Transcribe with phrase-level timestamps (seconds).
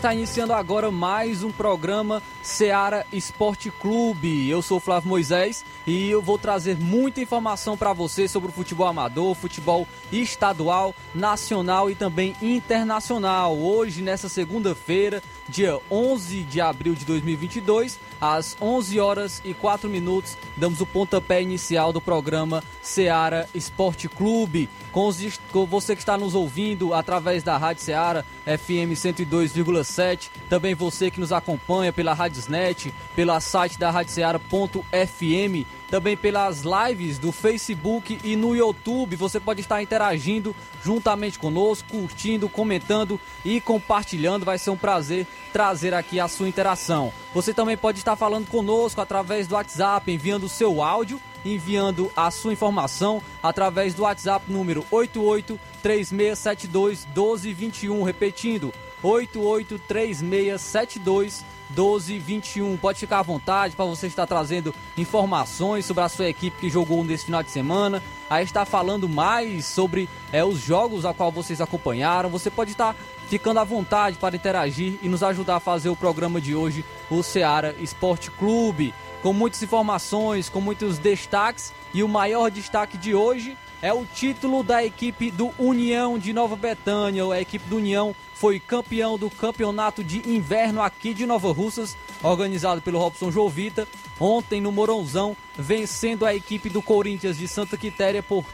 [0.00, 4.48] Está iniciando agora mais um programa Seara Esporte Clube.
[4.48, 8.86] Eu sou Flávio Moisés e eu vou trazer muita informação para você sobre o futebol
[8.86, 13.54] amador, futebol estadual, nacional e também internacional.
[13.58, 20.38] Hoje, nessa segunda-feira, dia 11 de abril de 2022, às 11 horas e 4 minutos,
[20.56, 24.70] damos o pontapé inicial do programa Seara Esporte Clube.
[24.92, 30.74] Com, os, com você que está nos ouvindo através da Rádio Seara FM 102,7, também
[30.74, 38.20] você que nos acompanha pela Radiosnet, pela site da radioceara.fm também pelas lives do Facebook
[38.22, 39.16] e no YouTube.
[39.16, 44.44] Você pode estar interagindo juntamente conosco, curtindo, comentando e compartilhando.
[44.44, 47.12] Vai ser um prazer trazer aqui a sua interação.
[47.34, 52.30] Você também pode estar falando conosco através do WhatsApp, enviando o seu áudio, enviando a
[52.30, 58.72] sua informação através do WhatsApp número 883672 1221, repetindo
[59.02, 62.76] 883672 1221.
[62.76, 67.02] Pode ficar à vontade para você estar trazendo informações sobre a sua equipe que jogou
[67.04, 68.02] nesse final de semana.
[68.28, 72.28] Aí está falando mais sobre é, os jogos a qual vocês acompanharam.
[72.30, 72.94] Você pode estar
[73.28, 77.22] ficando à vontade para interagir e nos ajudar a fazer o programa de hoje, o
[77.22, 78.94] Ceará Esporte Clube.
[79.22, 81.72] Com muitas informações, com muitos destaques.
[81.92, 86.54] E o maior destaque de hoje é o título da equipe do União de Nova
[86.54, 87.24] Betânia.
[87.32, 92.82] A equipe do União foi campeão do campeonato de inverno aqui de Nova Russas, organizado
[92.82, 93.88] pelo Robson Jovita,
[94.18, 98.44] ontem no Moronzão, vencendo a equipe do Corinthians de Santa Quitéria por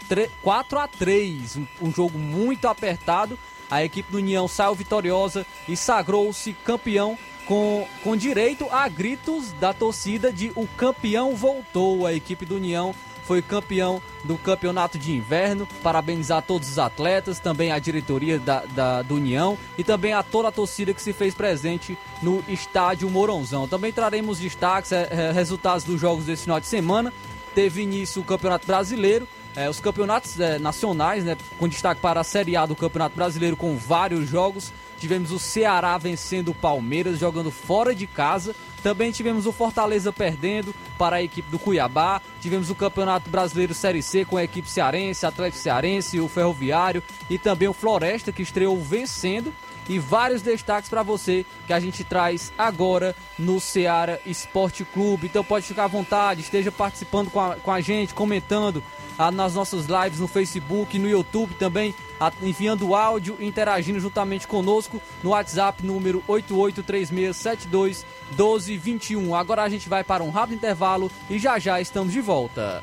[0.42, 3.38] 4 a 3 um, um jogo muito apertado.
[3.68, 9.72] A equipe do União saiu vitoriosa e sagrou-se campeão com, com direito a gritos da
[9.72, 12.06] torcida de o campeão voltou.
[12.06, 12.94] A equipe do União
[13.26, 15.66] foi campeão do campeonato de inverno.
[15.82, 20.48] Parabenizar todos os atletas, também a diretoria da, da, do União e também a toda
[20.48, 23.66] a torcida que se fez presente no estádio Moronzão.
[23.68, 27.12] Também traremos destaques, é, resultados dos jogos desse final de semana.
[27.54, 29.26] Teve início o Campeonato Brasileiro,
[29.56, 33.56] é, os campeonatos é, nacionais, né, com destaque para a Série A do Campeonato Brasileiro,
[33.56, 34.72] com vários jogos.
[34.98, 38.54] Tivemos o Ceará vencendo o Palmeiras, jogando fora de casa.
[38.82, 42.20] Também tivemos o Fortaleza perdendo para a equipe do Cuiabá.
[42.40, 47.38] Tivemos o Campeonato Brasileiro Série C com a equipe cearense, Atlético Cearense, o Ferroviário e
[47.38, 49.52] também o Floresta que estreou vencendo.
[49.88, 55.26] E vários destaques para você que a gente traz agora no Ceará Esporte Clube.
[55.26, 58.82] Então pode ficar à vontade, esteja participando com a, com a gente, comentando
[59.32, 65.30] nas nossas lives no Facebook, no YouTube também, ah, enviando áudio, interagindo juntamente conosco no
[65.30, 69.34] WhatsApp número 883672 1221.
[69.34, 72.82] Agora a gente vai para um rápido intervalo e já já estamos de volta.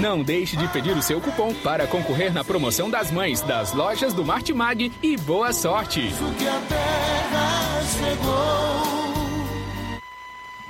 [0.00, 4.14] Não deixe de pedir o seu cupom para concorrer na promoção das mães das lojas
[4.14, 6.08] do Martimag e boa sorte!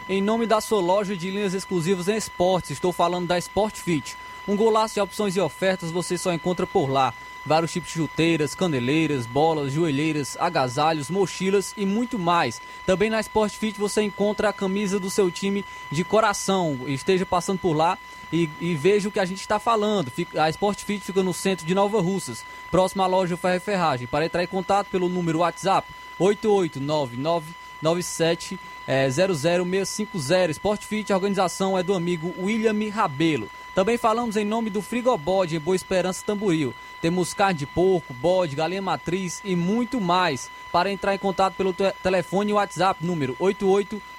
[0.08, 4.16] Em nome da sua loja de linhas exclusivas em esportes, estou falando da Sport Fit
[4.48, 7.14] Um golaço de opções e ofertas você só encontra por lá.
[7.44, 12.60] Vários tipos de chuteiras, caneleiras, bolas, joelheiras, agasalhos, mochilas e muito mais.
[12.84, 16.81] Também na Sport Fit você encontra a camisa do seu time de coração.
[16.87, 17.96] Esteja passando por lá
[18.32, 20.12] e, e veja o que a gente está falando.
[20.37, 24.06] A Sport Fit fica no centro de Nova Russas, próxima à loja Ferro Ferragem.
[24.06, 25.88] Para entrar em contato pelo número WhatsApp
[26.20, 30.50] 8899997 é, 00650.
[30.50, 33.48] Sport Fit, a organização é do amigo William Rabelo.
[33.75, 36.75] Também falamos em nome do Frigobode em Boa Esperança Tamboril.
[37.00, 40.50] Temos carne de porco, bode, galinha matriz e muito mais.
[40.72, 43.37] Para entrar em contato pelo te telefone e WhatsApp, número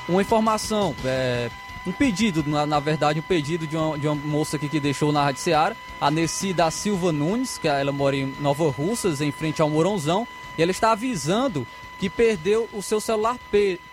[0.09, 1.49] uma informação, é,
[1.87, 5.13] um pedido, na, na, verdade, um pedido de uma, de uma moça aqui que deixou
[5.13, 9.31] na Rádio Seara, a Nessi da Silva Nunes, que ela mora em Nova Russas, em
[9.31, 10.27] frente ao Morãozão,
[10.59, 11.65] e ela está avisando
[12.01, 13.39] que perdeu o seu celular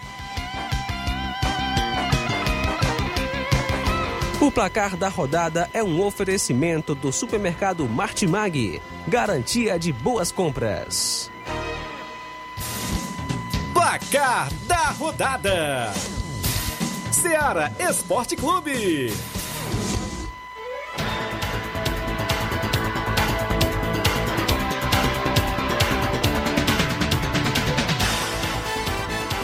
[4.39, 8.81] O placar da rodada é um oferecimento do supermercado Martimag.
[9.07, 11.31] Garantia de boas compras.
[13.74, 15.91] Placar da rodada:
[17.12, 19.12] Seara Esporte Clube.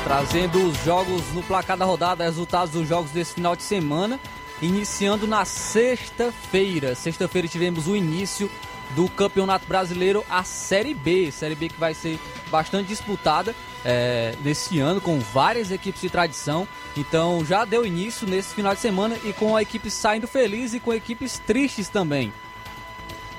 [0.03, 4.19] Trazendo os jogos no placar da rodada, resultados dos jogos desse final de semana,
[4.61, 6.93] iniciando na sexta-feira.
[6.93, 8.51] Sexta-feira tivemos o início
[8.95, 12.19] do Campeonato Brasileiro, a Série B, Série B que vai ser
[12.51, 16.67] bastante disputada é, nesse ano, com várias equipes de tradição.
[16.95, 20.79] Então já deu início nesse final de semana e com a equipe saindo feliz e
[20.79, 22.31] com equipes tristes também.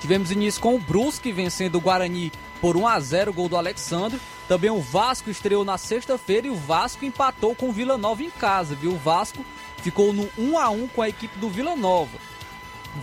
[0.00, 2.33] Tivemos início com o Brusque vencendo o Guarani
[2.64, 4.18] por 1 a 0 gol do Alexandre.
[4.49, 8.30] Também o Vasco estreou na sexta-feira e o Vasco empatou com o Vila Nova em
[8.30, 8.92] casa, viu?
[8.92, 9.44] O Vasco
[9.83, 12.16] ficou no 1 a 1 com a equipe do Vila Nova.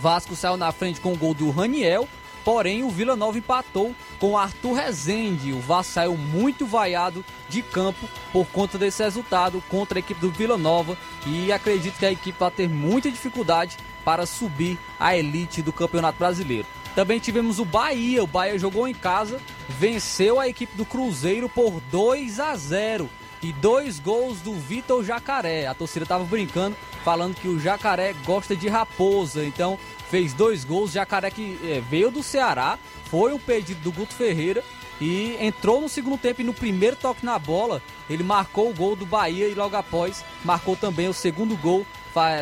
[0.00, 2.08] Vasco saiu na frente com o gol do Raniel,
[2.44, 5.52] porém o Vila Nova empatou com o Arthur Rezende.
[5.52, 10.32] O Vasco saiu muito vaiado de campo por conta desse resultado contra a equipe do
[10.32, 15.62] Vila Nova e acredito que a equipe vai ter muita dificuldade para subir à elite
[15.62, 16.66] do Campeonato Brasileiro.
[16.94, 18.22] Também tivemos o Bahia.
[18.22, 23.08] O Bahia jogou em casa, venceu a equipe do Cruzeiro por 2 a 0
[23.42, 25.66] e dois gols do Vitor Jacaré.
[25.66, 29.44] A torcida estava brincando, falando que o Jacaré gosta de raposa.
[29.44, 29.78] Então
[30.10, 30.92] fez dois gols.
[30.92, 34.62] Jacaré que é, veio do Ceará, foi um pedido do Guto Ferreira
[35.02, 38.94] e entrou no segundo tempo e no primeiro toque na bola ele marcou o gol
[38.94, 41.84] do Bahia e logo após marcou também o segundo gol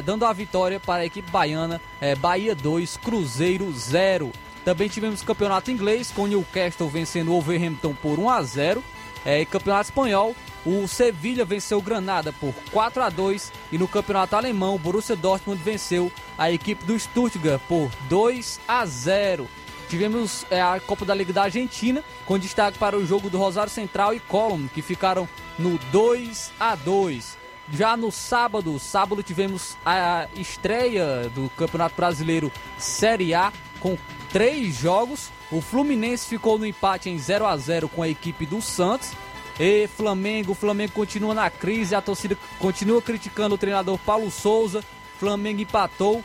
[0.04, 4.32] dando a vitória para a equipe baiana, é, Bahia 2, Cruzeiro 0.
[4.64, 8.84] Também tivemos campeonato inglês, com Newcastle vencendo o Wolverhampton por 1 a 0.
[9.24, 10.34] É, campeonato espanhol,
[10.66, 15.14] o Sevilha venceu o Granada por 4 a 2 e no campeonato alemão, o Borussia
[15.14, 19.48] Dortmund venceu a equipe do Stuttgart por 2 a 0.
[19.90, 23.72] Tivemos é, a Copa da Liga da Argentina, com destaque para o jogo do Rosário
[23.72, 25.28] Central e Colón, que ficaram
[25.58, 27.36] no 2 a 2.
[27.72, 33.98] Já no sábado, sábado tivemos a estreia do Campeonato Brasileiro Série A com
[34.32, 35.28] três jogos.
[35.50, 39.10] O Fluminense ficou no empate em 0 a 0 com a equipe do Santos.
[39.58, 44.84] E Flamengo, o Flamengo continua na crise, a torcida continua criticando o treinador Paulo Souza.
[45.18, 46.22] Flamengo empatou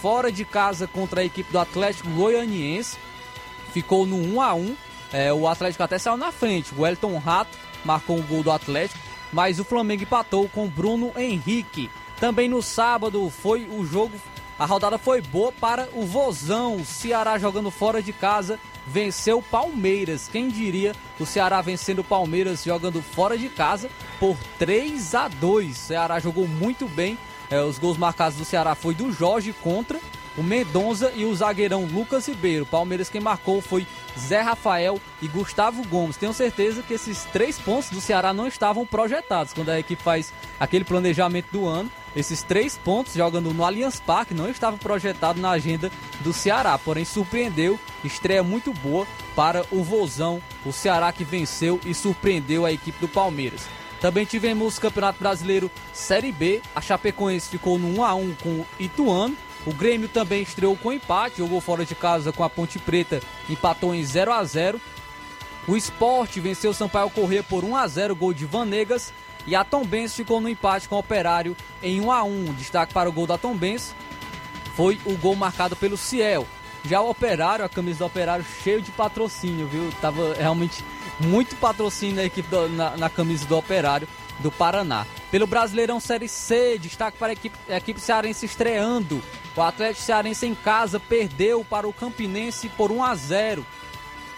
[0.00, 2.96] fora de casa contra a equipe do Atlético Goianiense.
[3.72, 4.76] Ficou no 1 a 1.
[5.12, 6.74] É, o Atlético até saiu na frente.
[6.76, 11.90] O Elton Rato marcou um gol do Atlético mas o Flamengo empatou com Bruno Henrique.
[12.18, 14.12] Também no sábado foi o jogo,
[14.58, 16.76] a rodada foi boa para o Vozão.
[16.76, 20.28] O Ceará jogando fora de casa venceu o Palmeiras.
[20.30, 25.70] Quem diria o Ceará vencendo o Palmeiras jogando fora de casa por 3 a 2.
[25.70, 27.16] O Ceará jogou muito bem.
[27.50, 30.00] É, os gols marcados do Ceará foi do Jorge contra
[30.38, 32.64] o Mendonça e o zagueirão Lucas Ribeiro.
[32.64, 33.84] Palmeiras quem marcou foi
[34.16, 36.16] Zé Rafael e Gustavo Gomes.
[36.16, 40.32] Tenho certeza que esses três pontos do Ceará não estavam projetados quando a equipe faz
[40.60, 41.90] aquele planejamento do ano.
[42.14, 45.90] Esses três pontos jogando no Allianz Parque não estavam projetados na agenda
[46.20, 51.92] do Ceará, porém surpreendeu, estreia muito boa para o Vozão, o Ceará que venceu e
[51.92, 53.66] surpreendeu a equipe do Palmeiras.
[54.00, 58.48] Também tivemos o Campeonato Brasileiro Série B, a Chapecoense ficou no 1 a 1 com
[58.50, 62.78] o Ituano o Grêmio também estreou com empate, jogou fora de casa com a Ponte
[62.78, 64.80] Preta, empatou em 0 a 0.
[65.66, 69.12] O Esporte venceu o Sampaio Corrêa por 1 a 0, gol de Vanegas.
[69.46, 72.44] E a Tombense ficou no empate com o Operário em 1 a 1.
[72.54, 73.94] Destaque para o gol da Tombense
[74.74, 76.46] foi o gol marcado pelo Ciel.
[76.84, 79.90] Já o Operário, a camisa do Operário cheio de patrocínio, viu?
[80.00, 80.84] Tava realmente
[81.20, 85.06] muito patrocínio na equipe do, na, na camisa do Operário do Paraná.
[85.30, 89.22] Pelo Brasileirão Série C, destaque para a equipe, a equipe cearense estreando.
[89.58, 93.66] O Atlético Cearense em casa perdeu para o Campinense por 1 a 0.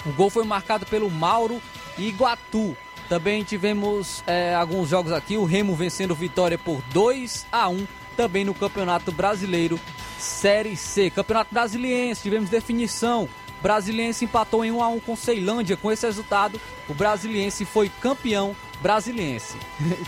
[0.06, 1.60] O gol foi marcado pelo Mauro
[1.98, 2.74] Iguatu.
[3.06, 7.86] Também tivemos é, alguns jogos aqui, o Remo vencendo Vitória por 2 a 1
[8.16, 9.78] também no Campeonato Brasileiro
[10.18, 11.10] Série C.
[11.10, 13.28] Campeonato Brasiliense, tivemos definição.
[13.60, 15.76] Brasiliense empatou em 1 a 1 com Ceilândia.
[15.76, 16.58] Com esse resultado,
[16.88, 19.58] o Brasiliense foi campeão brasiliense.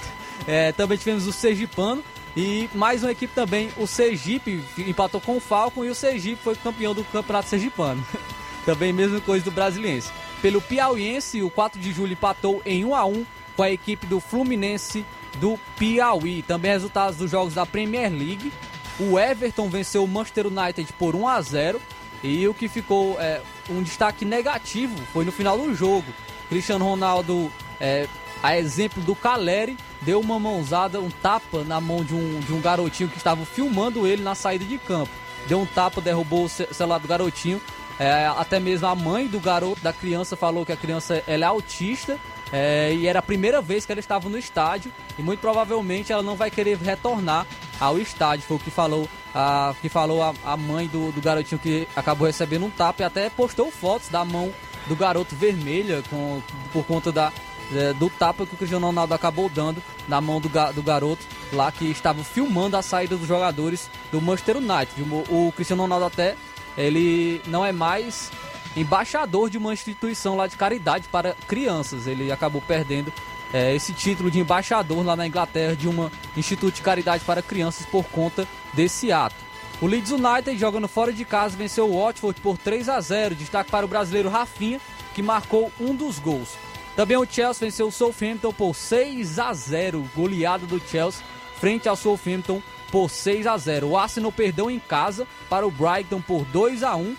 [0.48, 2.02] é, também tivemos o Sergipano
[2.36, 6.54] e mais uma equipe também, o Sergipe empatou com o Falcon e o Sergipe foi
[6.56, 8.04] campeão do Campeonato Sergipano.
[8.64, 10.10] também mesma coisa do Brasiliense.
[10.40, 14.18] Pelo Piauiense, o 4 de julho empatou em 1 a 1 com a equipe do
[14.18, 15.04] Fluminense
[15.38, 16.42] do Piauí.
[16.42, 18.52] Também resultados dos jogos da Premier League.
[18.98, 21.80] O Everton venceu o Manchester United por 1 a 0
[22.22, 26.06] e o que ficou é, um destaque negativo foi no final do jogo.
[26.48, 28.06] Cristiano Ronaldo é,
[28.42, 32.60] a exemplo do Caleri, deu uma mãozada, um tapa na mão de um, de um
[32.60, 35.12] garotinho que estava filmando ele na saída de campo.
[35.46, 37.60] Deu um tapa, derrubou o celular do garotinho.
[37.98, 41.46] É, até mesmo a mãe do garoto, da criança, falou que a criança ela é
[41.46, 42.18] autista
[42.52, 46.22] é, e era a primeira vez que ela estava no estádio e muito provavelmente ela
[46.22, 47.46] não vai querer retornar
[47.78, 48.44] ao estádio.
[48.46, 52.26] Foi o que falou a, que falou a, a mãe do, do garotinho que acabou
[52.26, 54.52] recebendo um tapa e até postou fotos da mão
[54.86, 57.32] do garoto vermelha com, por conta da
[57.74, 61.24] é, do tapa que o Cristiano Ronaldo acabou dando na mão do, ga, do garoto
[61.52, 65.02] lá que estava filmando a saída dos jogadores do Manchester United.
[65.30, 66.36] O, o Cristiano Ronaldo até
[66.76, 68.30] ele não é mais
[68.76, 72.06] embaixador de uma instituição lá de caridade para crianças.
[72.06, 73.12] Ele acabou perdendo
[73.52, 77.86] é, esse título de embaixador lá na Inglaterra de uma instituto de caridade para crianças
[77.86, 79.52] por conta desse ato.
[79.80, 83.34] O Leeds United, jogando fora de casa, venceu o Watford por 3 a 0.
[83.34, 84.80] Destaque para o brasileiro Rafinha,
[85.12, 86.50] que marcou um dos gols.
[86.94, 90.08] Também o Chelsea venceu o Southampton por 6 a 0.
[90.14, 91.24] Goleada do Chelsea
[91.62, 93.88] frente ao Southampton por 6 a 0.
[93.88, 97.16] O Arsenal perdeu em casa para o Brighton por 2 a 1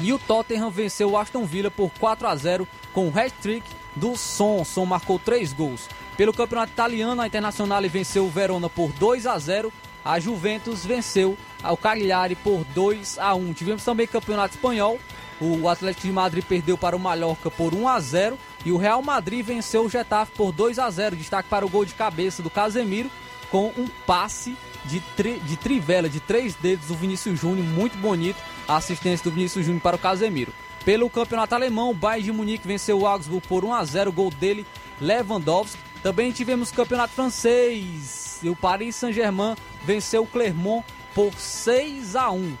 [0.00, 3.64] e o Tottenham venceu o Aston Villa por 4 a 0 com o hat-trick
[3.94, 4.64] do Son.
[4.64, 5.88] Son marcou 3 gols.
[6.16, 9.72] Pelo campeonato italiano, a Internazionale venceu o Verona por 2 a 0.
[10.04, 13.52] A Juventus venceu o Cagliari por 2 a 1.
[13.52, 14.98] Tivemos também campeonato espanhol.
[15.40, 19.02] O Atlético de Madrid perdeu para o Mallorca por 1 a 0 e o Real
[19.02, 21.16] Madrid venceu o Getafe por 2 a 0.
[21.16, 23.10] Destaque para o gol de cabeça do Casemiro
[23.50, 28.38] com um passe de, tri, de trivela, de três dedos do Vinícius Júnior, muito bonito
[28.66, 30.52] a assistência do Vinícius Júnior para o Casemiro.
[30.84, 34.30] Pelo campeonato alemão, o Bayern de Munique venceu o Augsburg por 1 a 0, gol
[34.30, 34.66] dele,
[35.00, 35.78] Lewandowski.
[36.02, 42.30] Também tivemos o campeonato francês, e o Paris Saint-Germain venceu o Clermont por 6 a
[42.30, 42.56] 1.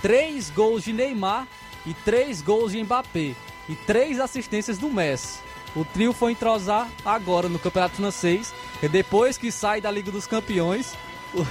[0.00, 1.46] Três gols de Neymar
[1.84, 3.34] e três gols de Mbappé
[3.68, 5.40] e três assistências do Messi.
[5.76, 10.26] O trio foi entrosar agora no Campeonato Francês, e depois que sai da Liga dos
[10.26, 10.94] Campeões,
[11.34, 11.42] o,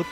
[0.00, 0.06] o,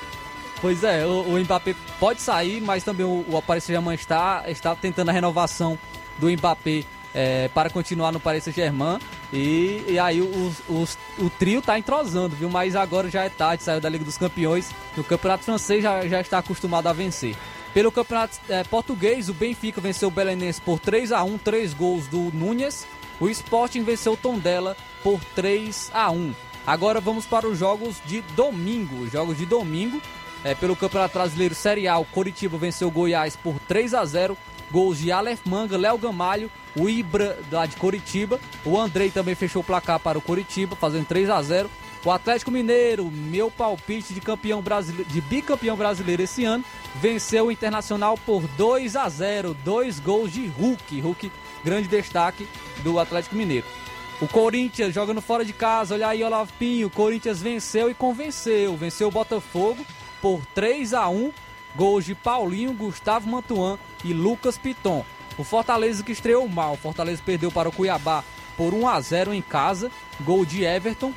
[0.61, 4.75] pois é, o, o, Mbappé pode sair, mas também o, o Paris Saint-Germain está, está
[4.75, 5.79] tentando a renovação
[6.19, 6.85] do Mbappé
[7.15, 8.99] é, para continuar no Paris Saint-Germain.
[9.33, 12.51] E, e aí os, os, o trio está entrosando, viu?
[12.51, 14.71] Mas agora já é tarde, saiu da Liga dos Campeões.
[14.97, 17.35] No Campeonato Francês já, já está acostumado a vencer.
[17.77, 22.07] Pelo Campeonato é, Português, o Benfica venceu o Belenense por 3 a 1 três gols
[22.07, 22.87] do Núñez.
[23.21, 26.35] O Sporting venceu o Tondela por 3 a 1
[26.67, 29.07] Agora vamos para os jogos de domingo.
[29.11, 30.01] Jogos de domingo.
[30.43, 34.39] É, pelo Campeonato Brasileiro Série A, o Coritiba venceu o Goiás por 3 a 0
[34.71, 38.41] Gols de Aleph Manga, Léo Gamalho, o Ibra lá de Coritiba.
[38.65, 41.71] O Andrei também fechou o placar para o Coritiba, fazendo 3 a 0
[42.05, 46.65] O Atlético Mineiro, meu palpite de campeão brasileiro, de bicampeão brasileiro esse ano,
[46.97, 51.01] venceu o Internacional por 2 a 0 Dois gols de Hulk.
[51.01, 51.33] Hulk,
[51.65, 52.47] grande destaque
[52.85, 53.67] do Atlético Mineiro.
[54.21, 56.87] O Corinthians jogando fora de casa, olha aí, Olavo Pinho.
[56.87, 58.77] O Corinthians venceu e convenceu.
[58.77, 59.85] Venceu o Botafogo
[60.23, 61.33] por 3 a 1
[61.75, 65.05] Gols de Paulinho, Gustavo Mantuan e Lucas Piton.
[65.37, 66.73] O Fortaleza que estreou mal.
[66.73, 68.25] O Fortaleza perdeu para o Cuiabá
[68.57, 69.91] por 1 a 0 em casa.
[70.23, 71.13] Gol de Everton.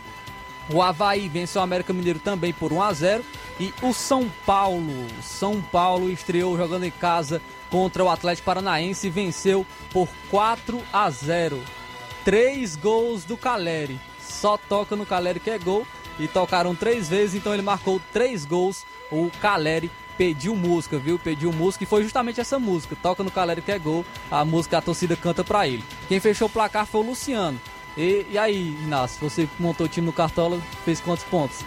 [0.71, 3.25] O Havaí venceu o América Mineiro também por 1 a 0
[3.60, 9.10] e o São Paulo, São Paulo estreou jogando em casa contra o Atlético Paranaense e
[9.10, 11.60] venceu por 4 a 0.
[12.23, 13.99] Três gols do Caleri.
[14.21, 15.86] Só toca no Caleri que é gol
[16.19, 18.86] e tocaram três vezes, então ele marcou três gols.
[19.12, 21.17] O Caleri pediu música, viu?
[21.17, 22.95] Pediu música e foi justamente essa música.
[23.01, 25.84] Toca no Caleri que é gol, a música a torcida canta pra ele.
[26.08, 27.60] Quem fechou o placar foi o Luciano.
[27.97, 31.65] E, e aí, Inácio, você montou o time no Cartola, fez quantos pontos?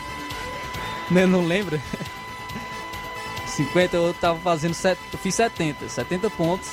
[1.10, 1.80] não, não lembra?
[3.46, 6.70] 50, eu tava fazendo, set, eu fiz 70, 70 pontos.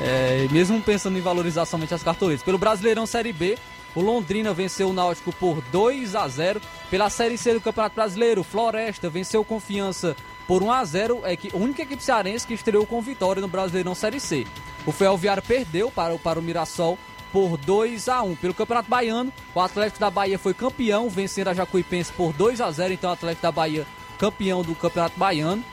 [0.00, 2.42] É, mesmo pensando em valorizar somente as cartoletas.
[2.42, 3.56] Pelo Brasileirão Série B,
[3.94, 6.60] o Londrina venceu o Náutico por 2 a 0.
[6.90, 11.22] Pela Série C do Campeonato Brasileiro, Floresta venceu Confiança por 1 a 0.
[11.24, 14.46] É a única equipe cearense que estreou com vitória no Brasileirão Série C.
[14.86, 16.98] O Ferroviário perdeu para, para o Mirassol
[17.32, 18.36] por 2 a 1.
[18.36, 22.70] Pelo Campeonato Baiano, o Atlético da Bahia foi campeão, vencendo a Jacuipense por 2 a
[22.70, 22.92] 0.
[22.92, 23.86] Então, o Atlético da Bahia
[24.18, 25.64] campeão do Campeonato Baiano.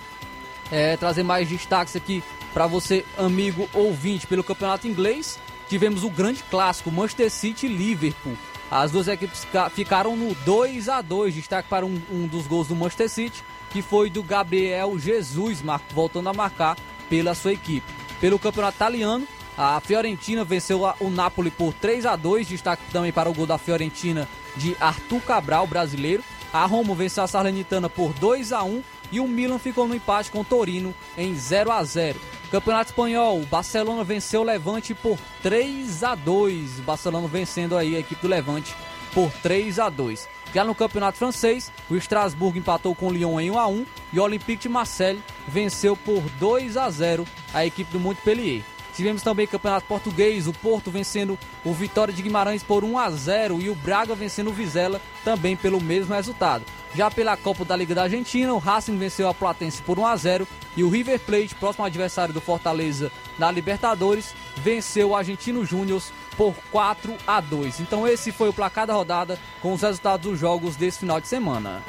[0.71, 5.37] É, trazer mais destaques aqui para você, amigo ouvinte, pelo Campeonato Inglês.
[5.67, 8.35] Tivemos o grande clássico Manchester City e Liverpool.
[8.71, 12.75] As duas equipes ficaram no 2 a 2 Destaque para um, um, dos gols do
[12.75, 16.77] Manchester City, que foi do Gabriel Jesus, voltando a marcar
[17.09, 17.85] pela sua equipe.
[18.19, 19.27] Pelo campeonato italiano,
[19.61, 23.57] a Fiorentina venceu o Napoli por 3 a 2 Destaque também para o gol da
[23.57, 26.23] Fiorentina de Arthur Cabral, brasileiro.
[26.53, 30.31] A Roma venceu a Salernitana por 2 a 1 e o Milan ficou no empate
[30.31, 32.17] com o Torino em 0 a 0.
[32.49, 36.79] Campeonato Espanhol, o Barcelona venceu o Levante por 3 a 2.
[36.79, 38.73] O Barcelona vencendo aí a equipe do Levante
[39.13, 40.25] por 3 a 2.
[40.53, 44.19] Já no Campeonato Francês, o Strasbourg empatou com o Lyon em 1 a 1 e
[44.21, 48.63] o Olympique de Marseille venceu por 2 a 0 a equipe do Montpellier.
[48.99, 53.61] Tivemos também Campeonato Português, o Porto vencendo o Vitória de Guimarães por 1 a 0
[53.61, 56.65] e o Braga vencendo o Vizela também pelo mesmo resultado.
[56.93, 60.15] Já pela Copa da Liga da Argentina, o Racing venceu a Platense por 1 a
[60.17, 66.03] 0 e o River Plate, próximo adversário do Fortaleza na Libertadores, venceu o Argentino Júnior
[66.35, 67.79] por 4 a 2.
[67.79, 71.29] Então esse foi o placar da rodada com os resultados dos jogos desse final de
[71.29, 71.81] semana.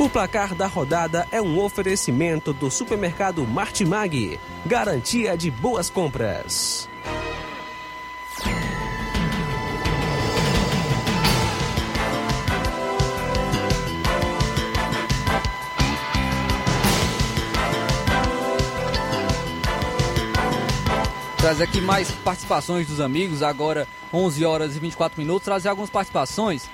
[0.00, 6.88] O placar da rodada é um oferecimento do supermercado Martimag, garantia de boas compras.
[21.38, 25.44] Trazer aqui mais participações dos amigos, agora 11 horas e 24 minutos.
[25.44, 26.70] Trazer algumas participações.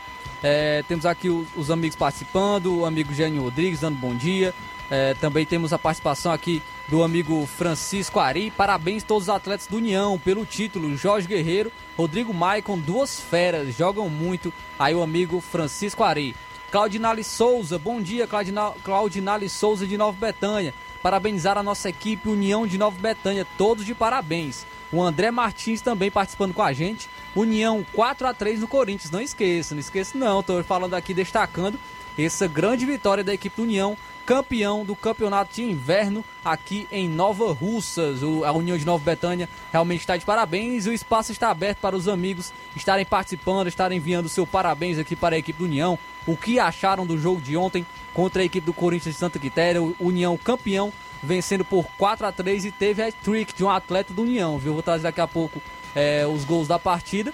[0.47, 4.53] É, temos aqui os, os, amigos participando, o amigo Gênio Rodrigues dando bom dia.
[4.91, 8.51] É, também temos a participação aqui do amigo Francisco Ari.
[8.51, 10.95] Parabéns a todos os atletas do União pelo título.
[10.99, 14.53] Jorge Guerreiro, Rodrigo Maicon, duas feras, jogam muito.
[14.79, 16.37] Aí o amigo Francisco Ari.
[16.71, 22.67] Claudinale Souza, bom dia, Claudina, Claudinale Souza de Nova Betânia parabenizar a nossa equipe União
[22.67, 24.65] de Nova Betânia, todos de parabéns.
[24.91, 27.11] O André Martins também participando com a gente.
[27.35, 31.79] União 4 a 3 no Corinthians, não esqueça, não esqueça não, estou falando aqui destacando
[32.17, 37.53] essa grande vitória da equipe do União, campeão do campeonato de inverno aqui em Nova
[37.53, 38.23] Russas.
[38.23, 41.79] O, a União de Nova Betânia realmente está de parabéns e o espaço está aberto
[41.79, 45.99] para os amigos estarem participando, estarem enviando seu parabéns aqui para a equipe do União.
[46.25, 47.85] O que acharam do jogo de ontem?
[48.15, 50.93] contra a equipe do Corinthians de Santa Quitéria, União campeão,
[51.23, 54.73] vencendo por 4 a 3 e teve a trick de um atleta do União, viu?
[54.73, 55.61] Vou trazer daqui a pouco
[55.95, 57.33] é, os gols da partida.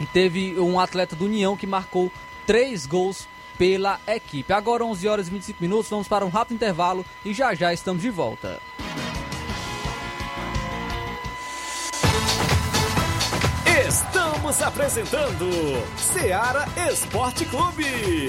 [0.00, 2.12] E teve um atleta do União que marcou
[2.46, 3.26] três gols
[3.58, 4.52] pela equipe.
[4.52, 8.02] Agora 11 horas e 25 minutos, vamos para um rápido intervalo e já já estamos
[8.02, 8.60] de volta.
[13.88, 15.50] Estamos apresentando
[15.96, 18.28] Seara Esporte Clube.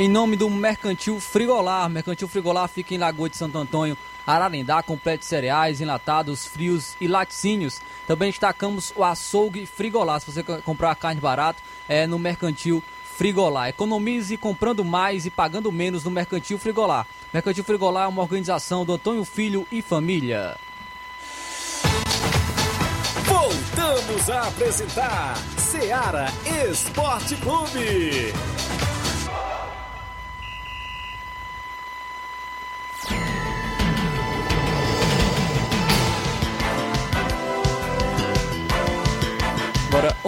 [0.00, 5.20] Em nome do Mercantil Frigolar, Mercantil Frigolar fica em Lagoa de Santo Antônio, Ararendá, completo
[5.20, 7.80] de cereais, enlatados, frios e laticínios.
[8.06, 10.20] Também destacamos o açougue Frigolar.
[10.20, 12.80] Se você comprar carne barato, é no Mercantil
[13.16, 13.70] Frigolar.
[13.70, 17.04] Economize comprando mais e pagando menos no Mercantil Frigolar.
[17.34, 20.56] Mercantil Frigolar é uma organização do Antônio Filho e Família.
[23.24, 26.28] Voltamos a apresentar Seara
[26.70, 28.32] Esporte Clube.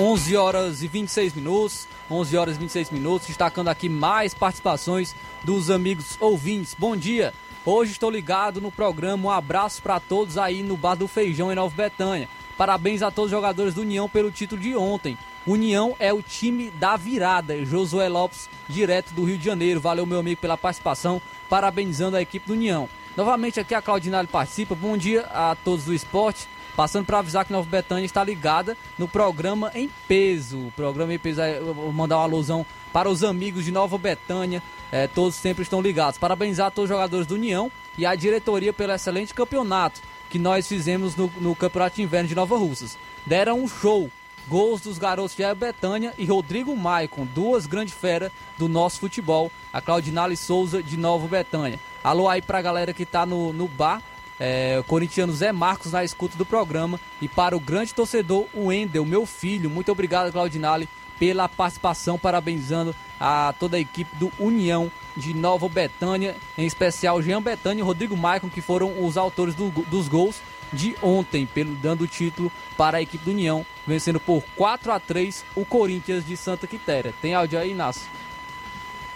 [0.01, 5.71] 11 horas e 26 minutos, 11 horas e 26 minutos, destacando aqui mais participações dos
[5.71, 6.75] amigos ouvintes.
[6.79, 7.35] Bom dia.
[7.67, 9.29] Hoje estou ligado no programa.
[9.29, 12.31] Um abraço para todos aí no Bar do Feijão em Nova Betânia.
[12.57, 15.19] Parabéns a todos os jogadores do União pelo título de ontem.
[15.47, 17.63] União é o time da virada.
[17.67, 19.83] Josué Lopes, direto do Rio de Janeiro.
[19.83, 21.21] Valeu, meu amigo, pela participação.
[21.47, 22.89] Parabenizando a equipe do União.
[23.15, 24.75] Novamente aqui a Claudinale participa.
[24.75, 26.49] Bom dia a todos do esporte.
[26.77, 30.69] Passando para avisar que Nova Betânia está ligada no programa em peso.
[30.69, 34.63] O programa em peso, eu vou mandar uma alusão para os amigos de Nova Betânia.
[34.91, 36.19] É, todos sempre estão ligados.
[36.19, 40.67] Parabenizar a todos os jogadores do União e a diretoria pelo excelente campeonato que nós
[40.67, 42.97] fizemos no, no Campeonato de Inverno de Nova Russas.
[43.27, 44.11] Deram um show.
[44.49, 49.53] Gols dos garotos de Betânia e Rodrigo Maicon, duas grandes feras do nosso futebol.
[49.73, 51.79] A Claudinale Souza de Nova Betânia.
[52.03, 54.03] Alô aí pra galera que tá no, no bar.
[54.41, 56.99] É, o corintiano Zé Marcos na escuta do programa.
[57.21, 59.69] E para o grande torcedor, o Wendel, meu filho.
[59.69, 62.19] Muito obrigado, Claudinale, pela participação.
[62.19, 67.85] Parabenizando a toda a equipe do União de Nova Betânia, em especial Jean Betânia e
[67.85, 70.41] Rodrigo Maicon, que foram os autores do, dos gols
[70.73, 75.01] de ontem, pelo, dando o título para a equipe do União, vencendo por 4 a
[75.01, 77.13] 3 o Corinthians de Santa Quitéria.
[77.21, 78.09] Tem áudio aí, Inácio?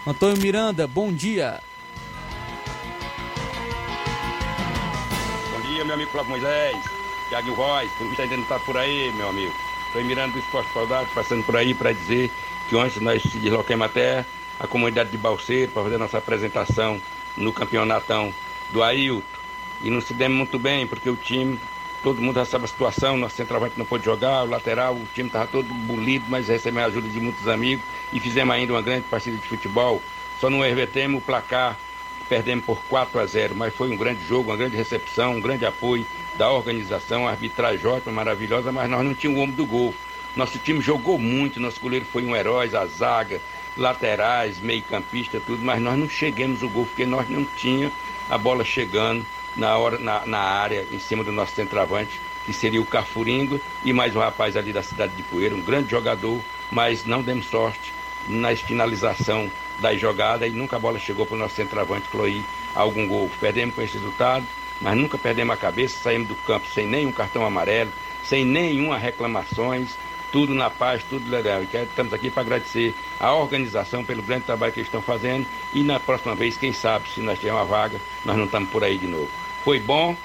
[0.05, 1.61] Antônio Miranda, bom dia.
[5.75, 6.77] Dia, meu amigo Flávio Moisés,
[7.27, 9.53] Thiago Voz, por que ainda não está por aí, meu amigo.
[9.89, 12.31] Antônio Miranda do Esporte Saudade, passando por aí para dizer
[12.69, 14.25] que ontem nós se deslocamos até
[14.57, 17.01] a comunidade de Balseiro para fazer nossa apresentação
[17.35, 18.33] no campeonatão
[18.71, 19.21] do Ailton.
[19.81, 21.59] E não se demos muito bem, porque o time
[22.01, 25.27] todo mundo já sabe a situação, nosso centroavante não pôde jogar, o lateral, o time
[25.27, 27.83] estava todo bolido, mas recebemos a ajuda de muitos amigos
[28.13, 30.01] e fizemos ainda uma grande partida de futebol.
[30.39, 31.77] Só não revertemos o placar,
[32.27, 35.65] perdemos por 4 a 0, mas foi um grande jogo, uma grande recepção, um grande
[35.65, 36.05] apoio
[36.37, 39.93] da organização, a arbitragem ótima, maravilhosa, mas nós não tínhamos o homem do gol.
[40.35, 43.39] Nosso time jogou muito, nosso goleiro foi um herói, a zaga,
[43.77, 47.93] laterais, meio campista, tudo, mas nós não chegamos o gol, porque nós não tínhamos
[48.29, 52.81] a bola chegando na, hora, na, na área, em cima do nosso centroavante, que seria
[52.81, 56.39] o Cafuringo, e mais um rapaz ali da cidade de Poeira, um grande jogador,
[56.71, 57.93] mas não demos sorte
[58.27, 63.07] na finalização das jogadas e nunca a bola chegou para o nosso centroavante Cloí algum
[63.07, 63.29] gol.
[63.39, 64.45] Perdemos com esse resultado,
[64.81, 67.91] mas nunca perdemos a cabeça, saímos do campo sem nenhum cartão amarelo,
[68.23, 69.97] sem nenhuma reclamações,
[70.31, 71.61] tudo na paz, tudo legal.
[71.61, 75.81] E estamos aqui para agradecer a organização pelo grande trabalho que eles estão fazendo e
[75.81, 78.97] na próxima vez, quem sabe, se nós tivermos uma vaga, nós não estamos por aí
[78.97, 79.29] de novo.
[79.63, 80.15] Foi bom,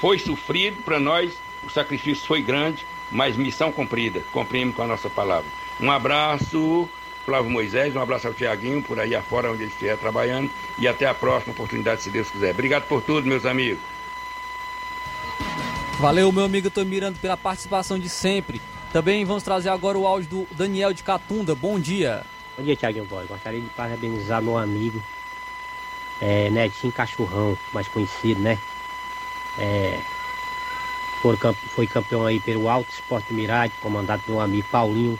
[0.00, 5.08] foi sofrido para nós, o sacrifício foi grande, mas missão cumprida, cumprimos com a nossa
[5.08, 5.48] palavra.
[5.80, 6.88] Um abraço,
[7.24, 11.06] Flávio Moisés, um abraço ao Tiaguinho, por aí afora onde ele estiver trabalhando, e até
[11.06, 12.50] a próxima oportunidade, se Deus quiser.
[12.50, 13.80] Obrigado por tudo, meus amigos.
[16.00, 18.60] Valeu, meu amigo, estou mirando pela participação de sempre.
[18.92, 21.54] Também vamos trazer agora o áudio do Daniel de Catunda.
[21.54, 22.24] Bom dia.
[22.58, 23.24] Bom dia, Thiaguinho Boy.
[23.26, 25.00] Gostaria de parabenizar meu amigo
[26.20, 28.58] é, Netinho Cachorrão, mais conhecido, né?
[29.58, 29.98] É,
[31.74, 35.18] foi, campeão aí pelo Alto Esporte Mirade, comandado pelo meu amigo Paulinho.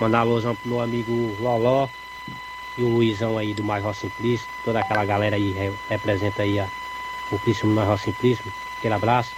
[0.00, 1.88] Mandar alusão pro meu amigo Loló
[2.76, 4.46] e o Luizão aí do Major Simplício.
[4.64, 6.68] Toda aquela galera aí representa aí a,
[7.32, 8.44] o Príncipe Major Simplício.
[8.78, 9.34] Aquele abraço.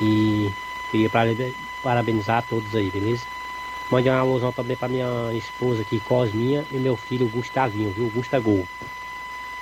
[0.00, 0.50] E
[0.90, 1.10] queria
[1.82, 3.26] parabenizar a todos aí, beleza?
[3.90, 8.10] Mande uma alusão também pra minha esposa aqui, Cosminha, e meu filho Gustavinho, viu?
[8.14, 8.66] Gustagol.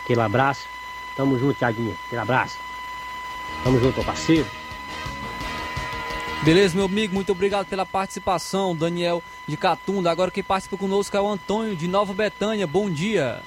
[0.05, 0.69] Aquele abraço.
[1.17, 1.97] Tamo junto, Thiaguinho.
[2.07, 2.59] Aquele abraço.
[3.65, 4.60] Tamo junto, parceiro.
[6.43, 10.11] Beleza, meu amigo, muito obrigado pela participação, Daniel de Catunda.
[10.11, 12.67] Agora quem participa conosco é o Antônio de Nova Betânia.
[12.67, 13.43] Bom dia.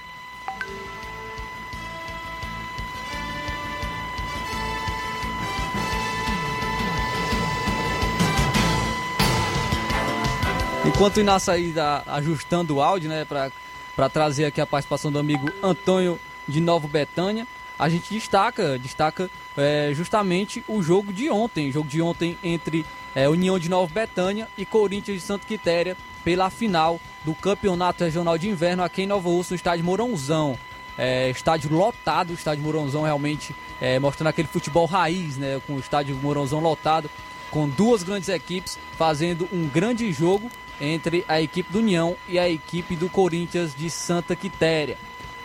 [10.85, 15.17] Enquanto o Inácio aí tá ajustando o áudio, né, para trazer aqui a participação do
[15.17, 21.71] amigo Antônio de Nova Betânia, a gente destaca, destaca é, justamente o jogo de ontem,
[21.71, 26.49] jogo de ontem entre é, União de Nova Betânia e Corinthians de Santa Quitéria pela
[26.49, 30.57] final do Campeonato Regional de Inverno aqui em Nova Urso, no estádio Mourãozão.
[30.97, 36.15] É, estádio lotado, estádio Mourãozão realmente é, mostrando aquele futebol raiz, né, com o estádio
[36.15, 37.09] Mourãozão lotado,
[37.49, 42.49] com duas grandes equipes fazendo um grande jogo entre a equipe do União e a
[42.49, 44.97] equipe do Corinthians de Santa Quitéria.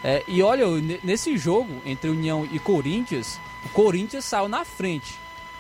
[0.03, 0.67] É, e olha,
[1.03, 5.15] nesse jogo entre União e Corinthians, o Corinthians saiu na frente.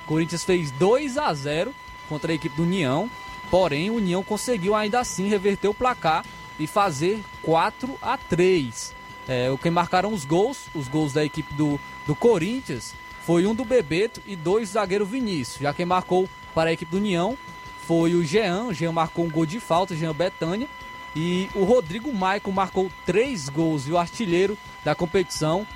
[0.05, 1.75] O Corinthians fez 2 a 0
[2.09, 3.11] contra a equipe do União,
[3.51, 6.25] porém o União conseguiu ainda assim reverter o placar
[6.59, 8.95] e fazer 4 a 3.
[9.29, 12.95] É, o que marcaram os gols, os gols da equipe do, do Corinthians,
[13.27, 15.61] foi um do Bebeto e dois do zagueiro Vinícius.
[15.61, 17.37] Já quem marcou para a equipe do União
[17.87, 18.65] foi o Jean.
[18.65, 20.67] O Jean marcou um gol de falta, Jean Betânia.
[21.17, 25.67] E o Rodrigo Maicon marcou três gols e o artilheiro da competição,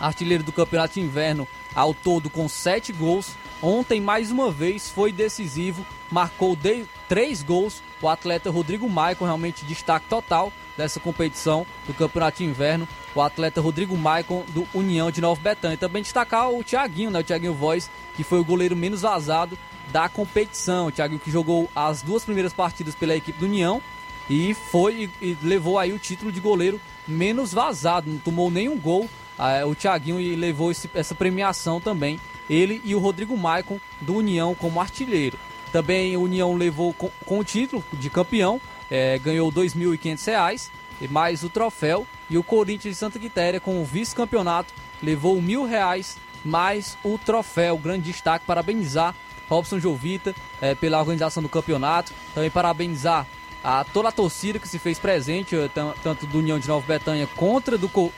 [0.00, 3.32] artilheiro do Campeonato de Inverno, ao todo com sete gols.
[3.62, 7.82] Ontem, mais uma vez, foi decisivo, marcou de, três gols.
[8.02, 12.86] O atleta Rodrigo Maicon, realmente destaque total dessa competição do Campeonato de Inverno.
[13.14, 15.78] O atleta Rodrigo Maicon, do União de Nova Betânia.
[15.78, 17.20] Também destacar o Thiaguinho, né?
[17.20, 19.56] O Thiaguinho Voz, que foi o goleiro menos vazado
[19.90, 20.88] da competição.
[20.88, 23.80] O Thiago que jogou as duas primeiras partidas pela equipe do União
[24.28, 29.08] e foi e levou aí o título de goleiro menos vazado, não tomou nenhum gol.
[29.38, 32.20] Ah, o Thiaguinho e levou esse, essa premiação também.
[32.48, 35.38] Ele e o Rodrigo Maicon do União como artilheiro.
[35.72, 38.60] Também o União levou com, com o título de campeão,
[38.90, 40.70] é, ganhou R$ 2.500
[41.10, 42.06] mais o troféu.
[42.30, 47.76] E o Corinthians de Santa Quitéria com o vice-campeonato levou mil reais mais o troféu.
[47.76, 49.14] Grande destaque, parabenizar
[49.48, 52.12] Robson Jovita é, pela organização do campeonato.
[52.34, 53.26] Também parabenizar
[53.64, 55.70] a toda a torcida que se fez presente, eh,
[56.02, 58.10] tanto do União de Nova Betânia contra do, com,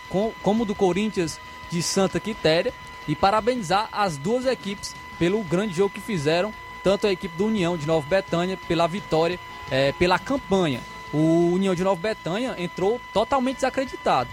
[0.42, 1.38] como do Corinthians
[1.70, 2.74] de Santa Quitéria.
[3.06, 7.76] E parabenizar as duas equipes pelo grande jogo que fizeram, tanto a equipe do União
[7.76, 9.38] de Nova Betânia pela vitória,
[9.70, 10.80] é, pela campanha.
[11.12, 14.28] O União de Nova Betânia entrou totalmente desacreditado,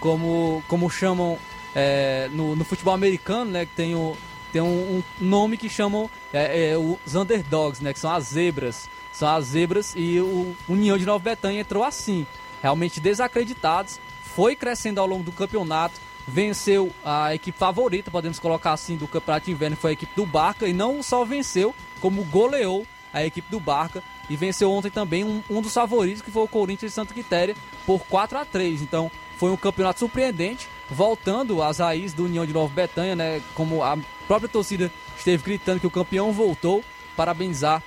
[0.00, 1.38] como, como chamam
[1.72, 4.16] é, no, no, futebol americano, né, que tem o,
[4.52, 7.92] tem um, um nome que chamam é, os underdogs, né?
[7.92, 8.88] Que são as zebras.
[9.16, 12.26] São as zebras e o União de Nova Betânia entrou assim,
[12.62, 13.98] realmente desacreditados.
[14.34, 15.98] Foi crescendo ao longo do campeonato,
[16.28, 20.26] venceu a equipe favorita, podemos colocar assim, do Campeonato de Inverno, foi a equipe do
[20.26, 25.24] Barca, e não só venceu, como goleou a equipe do Barca e venceu ontem também
[25.24, 28.82] um, um dos favoritos, que foi o Corinthians de Santa Quitéria, por 4 a 3
[28.82, 33.40] Então foi um campeonato surpreendente, voltando às raízes do União de Nova Betânia, né?
[33.54, 36.84] Como a própria torcida esteve gritando que o campeão voltou,
[37.16, 37.82] parabenizar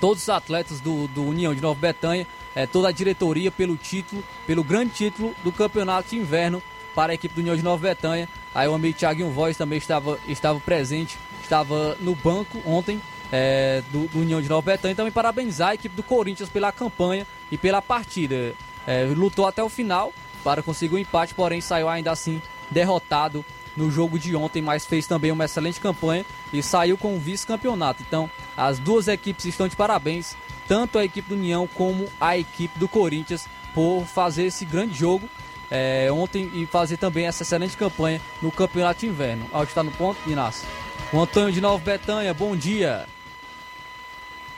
[0.00, 4.22] todos os atletas do, do União de Nova Betânia, é, toda a diretoria pelo título,
[4.46, 6.62] pelo grande título do campeonato de inverno
[6.94, 8.28] para a equipe do União de Nova Betânia.
[8.54, 13.00] Aí o amigo Thiago Voz também estava, estava presente, estava no banco ontem
[13.32, 14.94] é, do, do, União de Nova Betânia.
[14.94, 18.54] Também parabenizar a equipe do Corinthians pela campanha e pela partida.
[18.86, 20.12] É, lutou até o final
[20.44, 23.44] para conseguir o um empate, porém saiu ainda assim derrotado
[23.76, 28.02] no jogo de ontem, mas fez também uma excelente campanha e saiu com o vice-campeonato.
[28.06, 30.36] Então, as duas equipes estão de parabéns,
[30.68, 35.28] tanto a equipe do União como a equipe do Corinthians, por fazer esse grande jogo
[35.70, 39.46] é, ontem e fazer também essa excelente campanha no Campeonato de Inverno.
[39.52, 40.66] Áudio está no ponto, Inácio.
[41.12, 43.06] O Antônio de Nova Betânia, bom dia.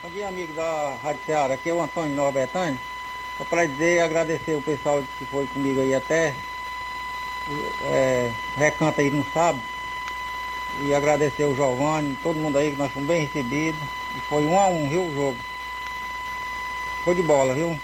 [0.03, 1.53] Bom dia, amigo da Rádio Ceará.
[1.55, 2.79] Aqui é o Antônio de Nova Betânia.
[3.37, 6.33] Só para dizer, agradecer o pessoal que foi comigo aí até
[7.83, 9.61] é, recanto aí no sábado.
[10.81, 13.79] E agradecer o Giovanni, todo mundo aí que nós fomos bem recebidos.
[14.15, 15.37] E foi um a um, viu, o jogo.
[17.03, 17.79] Foi de bola, viu?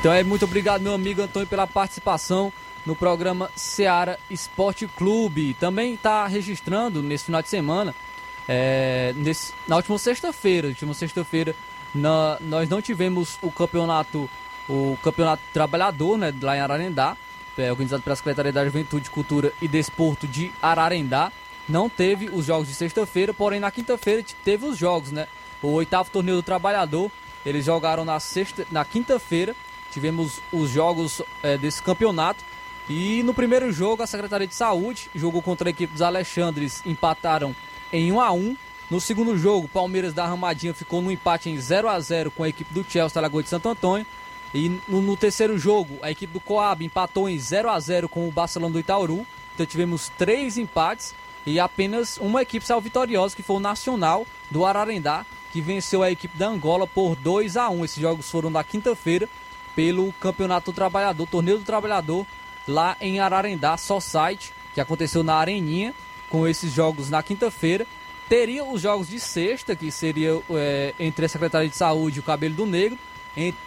[0.00, 2.50] Então é muito obrigado, meu amigo Antônio, pela participação
[2.86, 5.54] no programa Seara Esporte Clube.
[5.60, 7.94] Também está registrando nesse final de semana,
[8.48, 11.54] é, nesse, na última sexta-feira, última sexta-feira,
[11.94, 14.28] nós não tivemos o campeonato,
[14.68, 17.16] o campeonato trabalhador, né, lá em Ararendá,
[17.58, 21.30] é, organizado pela Secretaria da Juventude, Cultura e Desporto de Ararendá.
[21.68, 25.28] Não teve os jogos de sexta-feira, porém na quinta-feira teve os jogos, né?
[25.62, 27.10] O oitavo torneio do trabalhador,
[27.44, 29.54] eles jogaram na sexta, na quinta-feira
[29.90, 32.44] tivemos os jogos é, desse campeonato.
[32.88, 37.54] E no primeiro jogo, a Secretaria de Saúde jogou contra a equipe dos Alexandres, empataram
[37.92, 38.56] em 1 a 1
[38.90, 42.48] No segundo jogo, Palmeiras da Ramadinha ficou no empate em 0 a 0 com a
[42.48, 44.04] equipe do Chelsea Lagoa de Santo Antônio.
[44.52, 48.26] E no, no, terceiro jogo, a equipe do Coab empatou em 0 a 0 com
[48.26, 49.24] o Barcelona do Itaúru.
[49.54, 51.14] Então tivemos três empates
[51.46, 56.10] e apenas uma equipe saiu vitoriosa, que foi o Nacional do Ararendá, que venceu a
[56.10, 59.28] equipe da Angola por 2 a 1 Esses jogos foram da quinta-feira
[59.76, 62.26] pelo Campeonato do Trabalhador, Torneio do Trabalhador,
[62.66, 65.94] lá em Ararendá, só site, que aconteceu na Areninha,
[66.28, 67.86] com esses jogos na quinta-feira.
[68.30, 72.22] Teria os jogos de sexta, que seria é, entre a Secretaria de Saúde e o
[72.22, 72.96] Cabelo do Negro.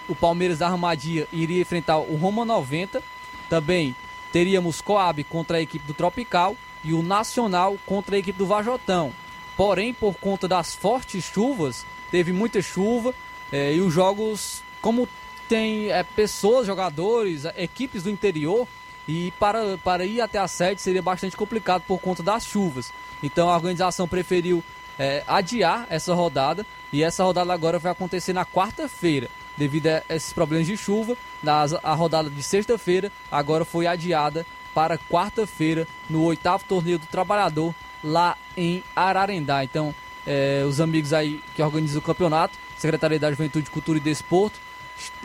[0.07, 3.03] o Palmeiras da Armadia iria enfrentar o Roma 90.
[3.49, 3.93] Também
[4.31, 9.11] teríamos Coab contra a equipe do Tropical e o Nacional contra a equipe do Vajotão.
[9.57, 13.13] Porém, por conta das fortes chuvas, teve muita chuva
[13.51, 15.09] é, e os jogos, como
[15.49, 18.65] tem é, pessoas, jogadores, equipes do interior
[19.07, 22.93] e para, para ir até a sede seria bastante complicado por conta das chuvas.
[23.21, 24.63] Então a organização preferiu
[24.97, 29.29] é, adiar essa rodada e essa rodada agora vai acontecer na quarta-feira.
[29.55, 34.97] Devido a esses problemas de chuva, nas, a rodada de sexta-feira agora foi adiada para
[34.97, 39.63] quarta-feira no oitavo torneio do trabalhador lá em Ararendá.
[39.63, 39.93] Então,
[40.25, 44.59] é, os amigos aí que organizam o campeonato, Secretaria da Juventude, Cultura e Desporto,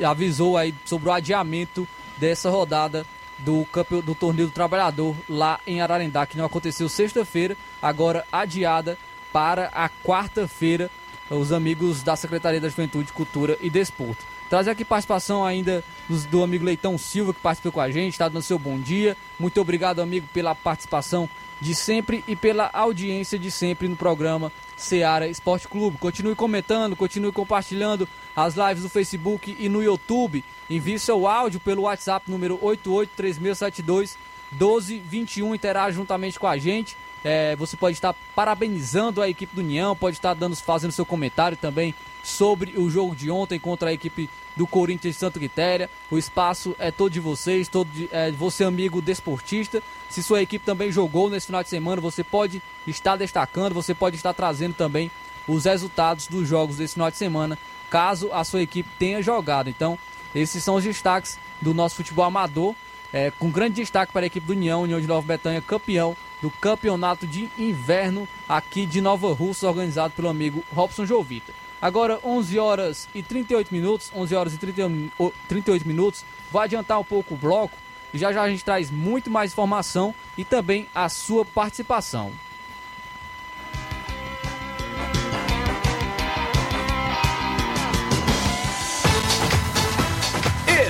[0.04, 1.88] avisou aí sobre o adiamento
[2.18, 3.06] dessa rodada
[3.38, 4.02] do, campe...
[4.02, 8.98] do Torneio do Trabalhador lá em Ararendá, que não aconteceu sexta-feira, agora adiada
[9.32, 10.90] para a quarta-feira,
[11.30, 14.24] os amigos da Secretaria da Juventude, Cultura e Desporto.
[14.48, 15.84] Trazer aqui participação ainda
[16.30, 19.14] do amigo Leitão Silva, que participou com a gente, está dando seu bom dia.
[19.38, 21.28] Muito obrigado, amigo, pela participação
[21.60, 25.98] de sempre e pela audiência de sempre no programa Seara Esporte Clube.
[25.98, 30.44] Continue comentando, continue compartilhando as lives no Facebook e no YouTube.
[30.70, 34.16] Envie seu áudio pelo WhatsApp número 883672
[34.52, 35.54] 1221.
[35.54, 36.96] Interaja juntamente com a gente.
[37.24, 41.56] É, você pode estar parabenizando a equipe do União, pode estar dando, fazendo seu comentário
[41.56, 45.88] também sobre o jogo de ontem contra a equipe do Corinthians Santa Quitéria.
[46.10, 49.80] O espaço é todo de vocês, todo de, é, você amigo desportista.
[50.10, 54.16] Se sua equipe também jogou nesse final de semana, você pode estar destacando, você pode
[54.16, 55.10] estar trazendo também
[55.46, 57.56] os resultados dos jogos desse final de semana,
[57.88, 59.70] caso a sua equipe tenha jogado.
[59.70, 59.96] Então,
[60.34, 62.74] esses são os destaques do nosso futebol amador,
[63.12, 66.50] é, com grande destaque para a equipe do União, União de Nova Betânia, campeão do
[66.50, 71.52] campeonato de inverno aqui de Nova Russa, organizado pelo amigo Robson Jovita.
[71.80, 76.24] Agora 11 horas e 38 minutos, 11 horas e 38 minutos.
[76.50, 77.76] Vai adiantar um pouco o bloco
[78.12, 82.32] e já já a gente traz muito mais informação e também a sua participação.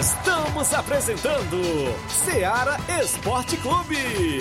[0.01, 1.61] Estamos apresentando
[2.09, 4.41] Seara Esporte Clube.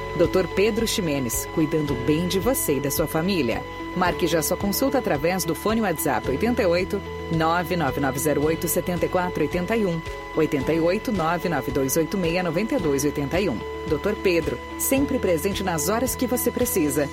[0.21, 0.45] Dr.
[0.55, 3.63] Pedro Ximenes, cuidando bem de você e da sua família.
[3.97, 7.01] Marque já sua consulta através do fone WhatsApp 88
[7.31, 9.99] 99908 7481
[10.35, 13.57] 88 99286 9281.
[13.87, 14.13] Dr.
[14.21, 17.09] Pedro, sempre presente nas horas que você precisa.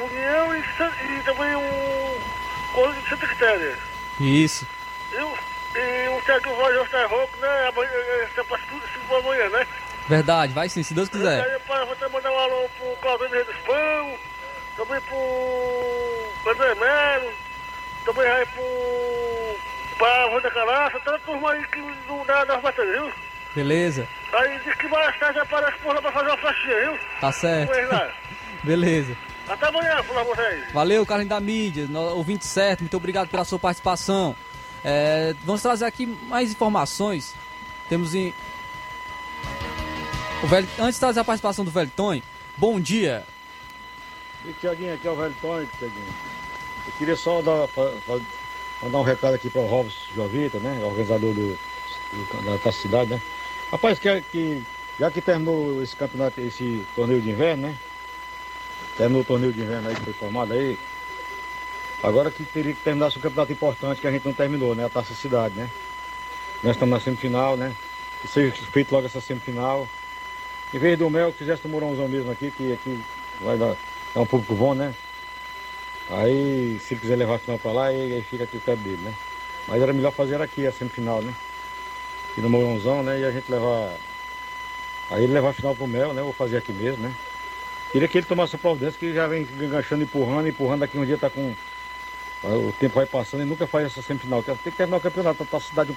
[0.00, 2.36] União e, e também um
[2.76, 3.78] coisa de Santa Quitéria.
[4.20, 4.66] Isso.
[5.10, 7.68] E, e o Tiago Roger está rouco, né?
[7.68, 7.90] Amanhã,
[8.34, 9.66] você passa tudo 5 da manhã, né?
[10.06, 11.42] Verdade, vai sim, se Deus quiser.
[11.42, 14.18] Aí, vou até mandar um alô pro Claudinho Rei dos Pão,
[14.76, 17.32] também pro André Melo,
[18.04, 22.94] também aí pro Rua da Calaça, toda a turma aí que não dá das baterias,
[22.94, 23.12] viu?
[23.54, 24.06] Beleza.
[24.34, 26.98] Aí de que mais tarde aparece por lá pra fazer uma festinha, viu?
[27.20, 27.72] Tá certo.
[28.62, 29.16] Beleza.
[29.48, 30.72] Até amanhã, por vocês.
[30.72, 34.34] Valeu, Carlinhos da Mídia, ouvinte certo, muito obrigado pela sua participação.
[34.84, 37.34] É, vamos trazer aqui mais informações.
[37.88, 38.34] Temos em.
[40.42, 40.68] O velho...
[40.78, 42.20] Antes de trazer a participação do Velton,
[42.56, 43.24] bom dia.
[44.44, 46.14] E Tiaguinho, aqui é o Velton, Tiaguinho.
[46.86, 47.68] Eu queria só dar,
[48.82, 50.80] mandar um recado aqui para o Robson Jovita, né?
[50.84, 53.22] Organizador do, do, da cidade, né?
[53.70, 54.62] Rapaz, que, que
[54.98, 57.78] já que terminou esse campeonato, esse torneio de inverno, né?
[58.96, 60.78] Terminou o torneio de inverno aí que foi formado aí.
[62.02, 64.84] Agora que teria que terminar o campeonato importante que a gente não terminou, né?
[64.84, 65.68] A Taça Cidade, né?
[66.62, 67.74] Nós estamos na semifinal, né?
[68.20, 69.86] Que seja feito logo essa semifinal.
[70.72, 73.00] Em vez do Mel, que fizesse o Mourãozão mesmo aqui, que aqui
[73.40, 73.76] vai dar,
[74.14, 74.94] dar um público bom, né?
[76.10, 79.14] Aí, se ele quiser levar a final pra lá, aí, fica aqui perto dele, né?
[79.68, 81.34] Mas era melhor fazer aqui a semifinal, né?
[82.32, 83.20] Aqui no Mourãozão, né?
[83.20, 83.92] E a gente levar.
[85.10, 86.22] Aí ele levar a final pro Mel, né?
[86.22, 87.14] Vou fazer aqui mesmo, né?
[87.92, 91.16] Queria que ele tomasse a providência, que já vem enganchando, empurrando, empurrando, daqui um dia
[91.16, 91.54] tá com.
[92.42, 94.42] O tempo vai passando e nunca faz essa semifinal.
[94.42, 95.96] Tem que terminar o campeonato, a cidade.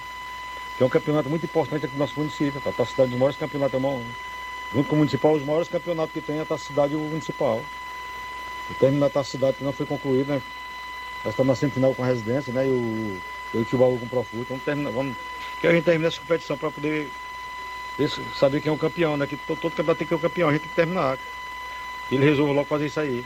[0.77, 2.61] Que é um campeonato muito importante aqui no nosso município.
[2.61, 2.69] Tá?
[2.69, 4.03] A cidade dos maiores campeonatos, é
[4.73, 7.61] junto com o municipal, os maiores campeonatos que tem é a cidade municipal.
[8.79, 10.41] Terminar a cidade que não foi concluída, né?
[11.25, 12.65] Nós estamos na semifinal com a residência, né?
[12.65, 13.21] E o,
[13.55, 14.45] e Tibaú com o Profut.
[14.47, 15.17] Vamos terminar, vamos.
[15.59, 17.09] Que a gente termine essa competição para poder
[18.35, 19.27] saber quem é o campeão, né?
[19.27, 21.17] Que todo, todo campeonato tem que ter o campeão, a gente tem que terminar
[22.16, 23.24] ele resolveu logo fazer isso aí.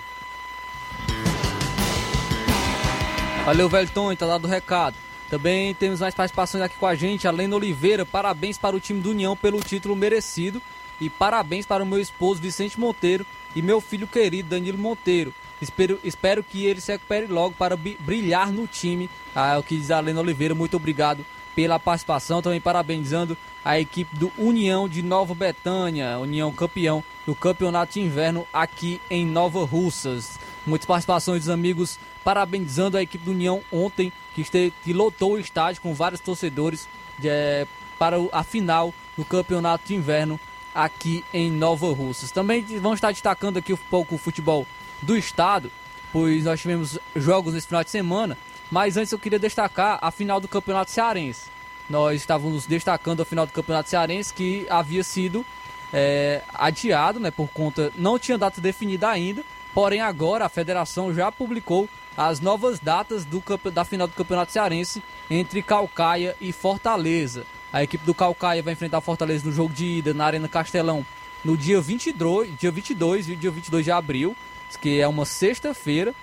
[3.46, 4.96] Valeu, Velton, tá dado o recado.
[5.30, 7.28] Também temos mais participações aqui com a gente.
[7.28, 10.62] Além Oliveira, parabéns para o time do União pelo título merecido.
[11.02, 13.26] E parabéns para o meu esposo Vicente Monteiro
[13.56, 15.34] e meu filho querido Danilo Monteiro.
[15.62, 19.10] Espero, espero que ele se recupere logo para brilhar no time.
[19.36, 20.54] Ah, é o que diz a Alena Oliveira.
[20.54, 21.26] Muito obrigado
[21.56, 22.41] pela participação.
[22.41, 28.45] Também parabenizando a equipe do União de Nova Betânia, União campeão do Campeonato de Inverno
[28.51, 30.39] aqui em Nova Russas.
[30.66, 35.39] Muitas participações dos amigos parabenizando a equipe do União ontem, que, esteve, que lotou o
[35.39, 36.88] estádio com vários torcedores
[37.20, 37.68] de, é,
[37.99, 40.39] para a final do Campeonato de Inverno
[40.74, 42.32] aqui em Nova Russas.
[42.32, 44.66] Também vamos estar destacando aqui um pouco o futebol
[45.01, 45.72] do estado,
[46.12, 48.38] pois nós tivemos jogos nesse final de semana.
[48.74, 51.45] Mas antes eu queria destacar a final do Campeonato Cearense.
[51.88, 55.45] nós estávamos destacando a final do Campeonato Cearense que havia sido
[55.93, 59.43] é, adiado, né, por conta não tinha data definida ainda,
[59.76, 65.03] porém agora a federação já publicou as novas datas do, da final do Campeonato Cearense
[65.30, 67.45] entre Calcaia e Fortaleza.
[67.71, 71.05] A equipe do Calcaia vai enfrentar Fortaleza no jogo de ida na Arena Castelão
[71.45, 74.36] no dia 22, dia 22 e dia 22 de abril,
[74.82, 76.15] que é uma sexta-feira,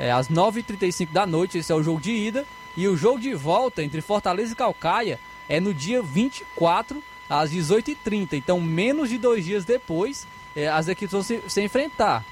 [0.00, 1.58] é, às 9h35 da noite.
[1.58, 2.46] Esse é o jogo de ida.
[2.74, 8.32] E o jogo de volta entre Fortaleza e Calcaia é no dia 24, às 18h30.
[8.32, 10.26] Então, menos de dois dias depois,
[10.56, 12.24] é, as equipes vão se, se, enfrentar.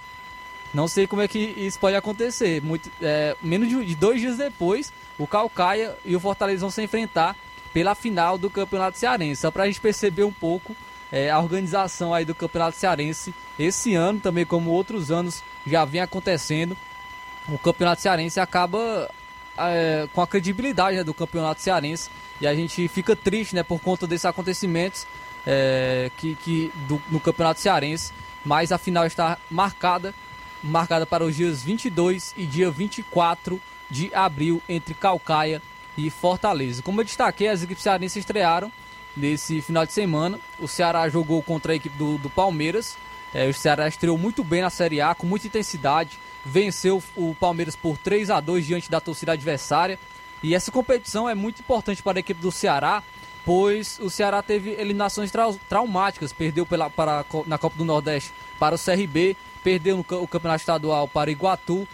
[0.72, 2.62] Não sei como é que isso pode acontecer.
[2.62, 6.82] Muito, é, menos de, de dois dias depois, o Calcaia e o Fortaleza vão se
[6.82, 7.36] enfrentar
[7.74, 9.42] pela final do Campeonato Cearense.
[9.42, 10.74] Só para a gente perceber um pouco
[11.12, 16.00] é, a organização aí do Campeonato Cearense esse ano, também como outros anos já vem
[16.00, 16.76] acontecendo.
[17.49, 19.11] O Campeonato Cearense acaba
[19.57, 23.80] é, com a credibilidade né, do Campeonato Cearense e a gente fica triste né, por
[23.80, 25.07] conta desses acontecimentos
[25.46, 28.12] é, que, que do, no Campeonato Cearense,
[28.44, 30.14] mas a final está marcada
[30.62, 35.62] marcada para os dias 22 e dia 24 de abril entre Calcaia
[35.96, 36.82] e Fortaleza.
[36.82, 38.70] Como eu destaquei, as equipes cearenses estrearam
[39.16, 40.38] nesse final de semana.
[40.59, 42.96] O Ceará jogou contra a equipe do, do Palmeiras.
[43.32, 46.18] É, o Ceará estreou muito bem na Série A, com muita intensidade.
[46.45, 49.99] Venceu o Palmeiras por 3 a 2 diante da torcida adversária.
[50.43, 53.03] E essa competição é muito importante para a equipe do Ceará,
[53.45, 56.32] pois o Ceará teve eliminações trau traumáticas.
[56.32, 61.09] Perdeu pela, para, na Copa do Nordeste para o CRB, perdeu no o Campeonato Estadual
[61.09, 61.86] para Iguatu.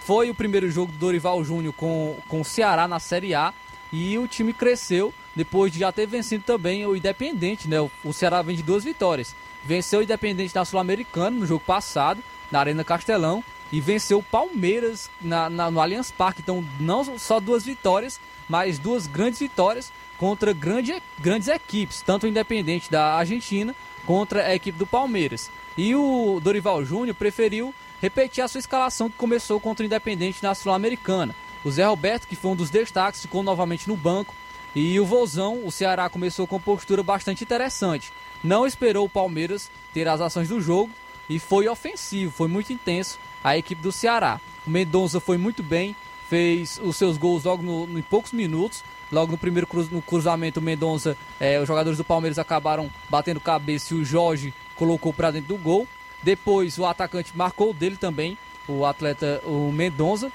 [0.00, 3.52] Foi o primeiro jogo do Dorival Júnior com, com o Ceará na Série A
[3.92, 7.80] e o time cresceu depois de já ter vencido também o Independente, né?
[7.80, 9.34] O, o Ceará vem de duas vitórias.
[9.64, 13.42] Venceu o Independente na Sul-Americana no jogo passado, na Arena Castelão,
[13.72, 16.40] e venceu o Palmeiras na, na, no Allianz Parque.
[16.40, 22.28] Então, não só duas vitórias, mas duas grandes vitórias contra grande, grandes equipes, tanto o
[22.28, 23.74] Independente da Argentina
[24.06, 25.50] contra a equipe do Palmeiras.
[25.76, 30.54] E o Dorival Júnior preferiu repetir a sua escalação que começou contra o Independente na
[30.54, 31.34] Sul-Americana.
[31.64, 34.34] O Zé Roberto, que foi um dos destaques, ficou novamente no banco.
[34.74, 38.12] E o Vozão, o Ceará começou com postura bastante interessante.
[38.44, 40.90] Não esperou o Palmeiras ter as ações do jogo
[41.28, 44.40] e foi ofensivo, foi muito intenso a equipe do Ceará.
[44.66, 45.94] O Mendonça foi muito bem,
[46.28, 48.82] fez os seus gols logo no, em poucos minutos.
[49.12, 53.38] Logo no primeiro cruz, no cruzamento, o Mendonça, é, os jogadores do Palmeiras acabaram batendo
[53.38, 55.86] cabeça e o Jorge colocou para dentro do gol.
[56.24, 58.36] Depois o atacante marcou dele também,
[58.66, 60.32] o atleta, o Mendonça.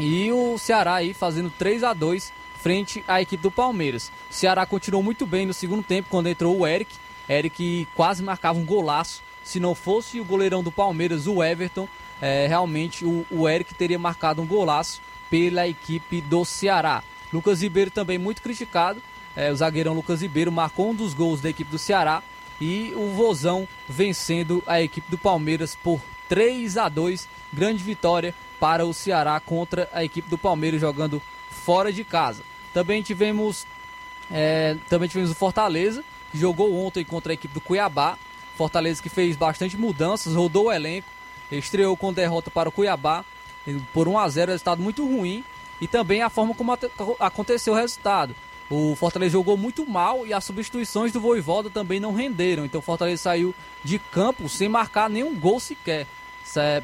[0.00, 2.32] E o Ceará aí fazendo 3 a 2
[2.62, 4.10] frente à equipe do Palmeiras.
[4.30, 6.96] O Ceará continuou muito bem no segundo tempo quando entrou o Eric.
[7.28, 9.22] Eric quase marcava um golaço.
[9.48, 11.88] Se não fosse o goleirão do Palmeiras, o Everton,
[12.20, 17.02] é, realmente o, o Eric teria marcado um golaço pela equipe do Ceará.
[17.32, 19.00] Lucas Ribeiro também muito criticado.
[19.34, 22.22] É, o zagueirão Lucas Ribeiro marcou um dos gols da equipe do Ceará.
[22.60, 28.84] E o Vozão vencendo a equipe do Palmeiras por 3 a 2 Grande vitória para
[28.84, 32.42] o Ceará contra a equipe do Palmeiras jogando fora de casa.
[32.74, 33.66] Também tivemos,
[34.30, 38.18] é, também tivemos o Fortaleza, que jogou ontem contra a equipe do Cuiabá.
[38.58, 41.08] Fortaleza que fez bastante mudanças, rodou o elenco,
[41.50, 43.24] estreou com derrota para o Cuiabá
[43.94, 45.44] por 1 a 0 resultado muito ruim.
[45.80, 46.76] E também a forma como
[47.20, 48.34] aconteceu o resultado.
[48.68, 52.64] O Fortaleza jogou muito mal e as substituições do Voivoda também não renderam.
[52.64, 53.54] Então o Fortaleza saiu
[53.84, 56.08] de campo sem marcar nenhum gol sequer.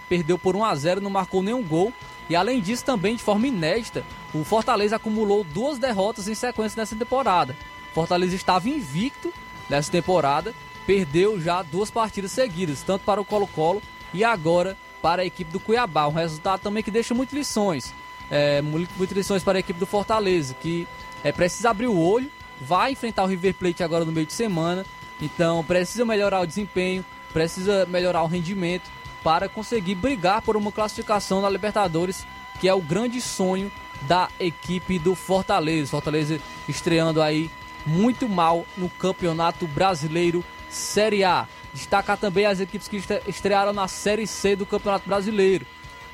[0.08, 1.92] Perdeu por 1 a 0 não marcou nenhum gol.
[2.30, 6.94] E além disso, também de forma inédita, o Fortaleza acumulou duas derrotas em sequência nessa
[6.94, 7.56] temporada.
[7.92, 9.34] Fortaleza estava invicto
[9.68, 10.54] nessa temporada,
[10.86, 13.82] perdeu já duas partidas seguidas, tanto para o Colo-Colo
[14.12, 16.06] e agora para a equipe do Cuiabá.
[16.06, 17.92] Um resultado também que deixa muitas lições.
[18.30, 20.88] É, muitas lições para a equipe do Fortaleza, que
[21.22, 22.30] é, precisa abrir o olho,
[22.60, 24.84] vai enfrentar o River Plate agora no meio de semana,
[25.20, 28.90] então precisa melhorar o desempenho, precisa melhorar o rendimento
[29.22, 32.26] para conseguir brigar por uma classificação na Libertadores,
[32.60, 33.70] que é o grande sonho
[34.02, 35.90] da equipe do Fortaleza.
[35.90, 37.50] Fortaleza estreando aí
[37.86, 40.44] muito mal no Campeonato Brasileiro
[40.74, 41.46] Série A.
[41.72, 45.66] Destacar também as equipes que estrearam na Série C do Campeonato Brasileiro.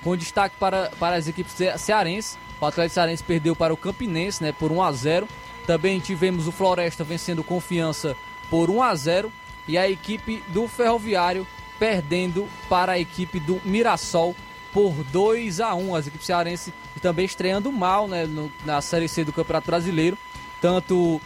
[0.03, 2.39] Com destaque para, para as equipes cearenses.
[2.61, 5.29] O Atlético Cearense perdeu para o Campinense né, por 1 a 0
[5.67, 8.15] Também tivemos o Floresta vencendo Confiança
[8.51, 9.33] por 1 a 0
[9.67, 11.47] E a equipe do Ferroviário
[11.79, 14.37] perdendo para a equipe do Mirassol
[14.75, 19.25] por 2 a 1 As equipes cearenses também estreando mal né, no, na Série C
[19.25, 20.19] do Campeonato Brasileiro.
[20.61, 21.19] Tanto,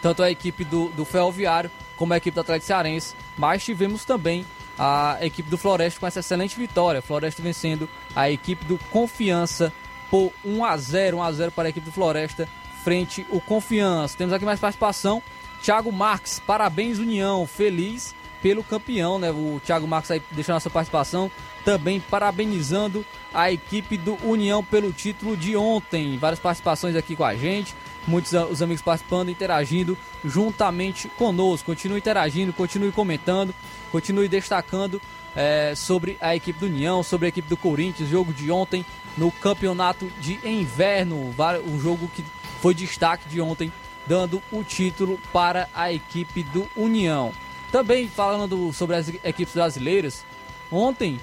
[0.00, 3.14] tanto a equipe do, do Ferroviário como a equipe do Atlético Cearense.
[3.36, 4.44] Mas tivemos também
[4.78, 7.02] a equipe do Floresta com essa excelente vitória.
[7.02, 9.72] Floresta vencendo a equipe do Confiança
[10.10, 12.48] por 1 a 0 1 a 0 para a equipe do Floresta
[12.86, 14.16] frente o Confiança.
[14.16, 15.20] Temos aqui mais participação.
[15.60, 19.32] Thiago Marques, parabéns União, feliz pelo campeão, né?
[19.32, 21.28] O Thiago Marques aí deixando nossa participação,
[21.64, 26.16] também parabenizando a equipe do União pelo título de ontem.
[26.16, 27.74] Várias participações aqui com a gente,
[28.06, 31.66] muitos os amigos participando, interagindo juntamente conosco.
[31.66, 33.54] Continue interagindo, continue comentando,
[33.90, 35.00] continue destacando
[35.34, 38.84] é, sobre a equipe do União, sobre a equipe do Corinthians, jogo de ontem
[39.16, 41.34] no campeonato de inverno,
[41.66, 42.24] o jogo que
[42.60, 43.72] foi destaque de ontem,
[44.06, 47.32] dando o título para a equipe do União.
[47.72, 50.24] Também falando sobre as equipes brasileiras,
[50.70, 51.20] ontem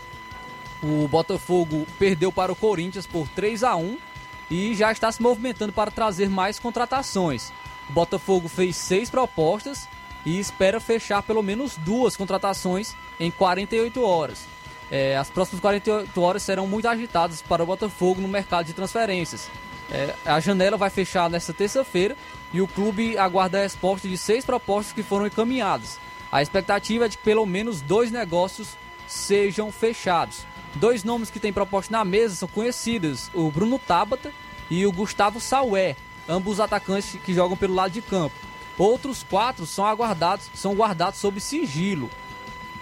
[0.81, 3.97] o Botafogo perdeu para o Corinthians por 3 a 1
[4.49, 7.51] e já está se movimentando para trazer mais contratações.
[7.89, 9.87] O Botafogo fez seis propostas
[10.25, 14.45] e espera fechar pelo menos duas contratações em 48 horas.
[14.91, 19.49] É, as próximas 48 horas serão muito agitadas para o Botafogo no mercado de transferências.
[19.91, 22.15] É, a janela vai fechar nesta terça-feira
[22.53, 25.99] e o clube aguarda a resposta de seis propostas que foram encaminhadas.
[26.31, 28.77] A expectativa é de que pelo menos dois negócios
[29.07, 30.45] sejam fechados.
[30.75, 34.31] Dois nomes que têm proposta na mesa são conhecidos: o Bruno Tabata
[34.69, 35.95] e o Gustavo Saué,
[36.27, 38.35] ambos atacantes que jogam pelo lado de campo.
[38.77, 42.09] Outros quatro são aguardados, são guardados sob sigilo.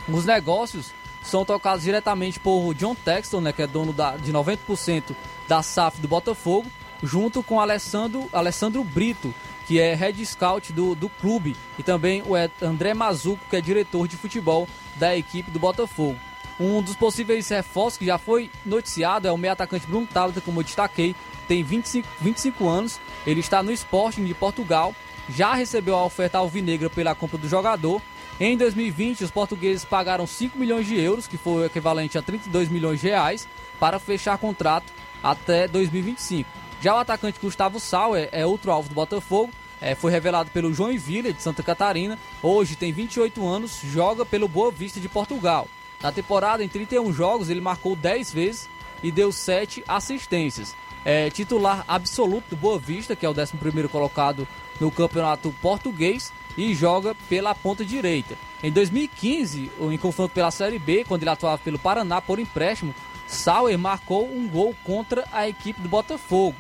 [0.08, 5.16] Os negócios são tocados diretamente por John Texton, né, que é dono da, de 90%
[5.48, 6.70] da SAF do Botafogo,
[7.04, 9.34] junto com Alessandro, Alessandro Brito,
[9.68, 14.08] que é head scout do, do clube, e também o André Mazuco, que é diretor
[14.08, 16.18] de futebol da equipe do Botafogo.
[16.62, 20.60] Um dos possíveis reforços que já foi noticiado é o meio atacante Bruno Tabata, como
[20.60, 21.16] eu destaquei,
[21.48, 24.94] tem 25, 25 anos, ele está no Sporting de Portugal,
[25.28, 28.00] já recebeu a oferta alvinegra pela compra do jogador.
[28.40, 32.70] Em 2020, os portugueses pagaram 5 milhões de euros, que foi o equivalente a 32
[32.70, 33.48] milhões de reais,
[33.80, 34.94] para fechar contrato
[35.24, 36.48] até 2025.
[36.80, 39.52] Já o atacante Gustavo Sauer é outro alvo do Botafogo,
[39.82, 42.20] é, foi revelado pelo João Villa de Santa Catarina.
[42.44, 45.68] Hoje tem 28 anos, joga pelo Boa Vista de Portugal.
[46.02, 48.70] Na temporada, em 31 jogos, ele marcou 10 vezes
[49.04, 50.76] e deu 7 assistências.
[51.04, 54.48] É titular absoluto do Boa Vista, que é o 11 colocado
[54.80, 58.38] no campeonato português, e joga pela ponta direita.
[58.62, 62.94] Em 2015, em confronto pela Série B, quando ele atuava pelo Paraná por empréstimo,
[63.28, 66.56] Sauer marcou um gol contra a equipe do Botafogo.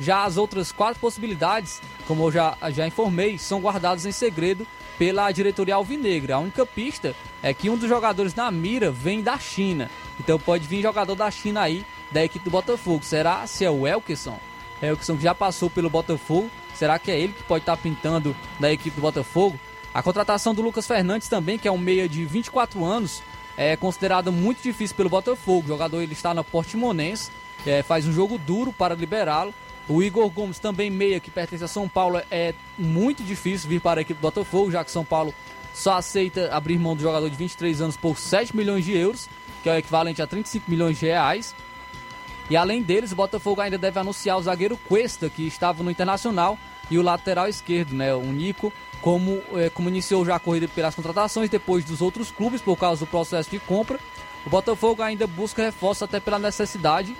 [0.00, 4.66] Já as outras quatro possibilidades, como eu já, já informei, são guardadas em segredo
[4.98, 6.36] pela diretoria alvinegra.
[6.36, 9.90] A única pista é que um dos jogadores na mira vem da China.
[10.20, 13.04] Então pode vir jogador da China aí, da equipe do Botafogo.
[13.04, 14.38] Será se é o Elkeson?
[14.80, 16.50] Elkeson que já passou pelo Botafogo.
[16.74, 19.58] Será que é ele que pode estar pintando da equipe do Botafogo?
[19.94, 23.22] A contratação do Lucas Fernandes também, que é um meia de 24 anos,
[23.56, 25.66] é considerada muito difícil pelo Botafogo.
[25.66, 27.30] O jogador ele está na Portimonense,
[27.66, 29.52] é, faz um jogo duro para liberá-lo.
[29.88, 34.00] O Igor Gomes, também meia, que pertence a São Paulo, é muito difícil vir para
[34.00, 35.34] a equipe do Botafogo, já que São Paulo
[35.74, 39.28] só aceita abrir mão do jogador de 23 anos por 7 milhões de euros,
[39.62, 41.54] que é o equivalente a 35 milhões de reais.
[42.48, 46.58] E além deles, o Botafogo ainda deve anunciar o zagueiro Cuesta, que estava no Internacional,
[46.90, 50.94] e o lateral esquerdo, né, o Nico, como, é, como iniciou já a corrida pelas
[50.94, 53.98] contratações depois dos outros clubes por causa do processo de compra.
[54.44, 57.16] O Botafogo ainda busca reforço até pela necessidade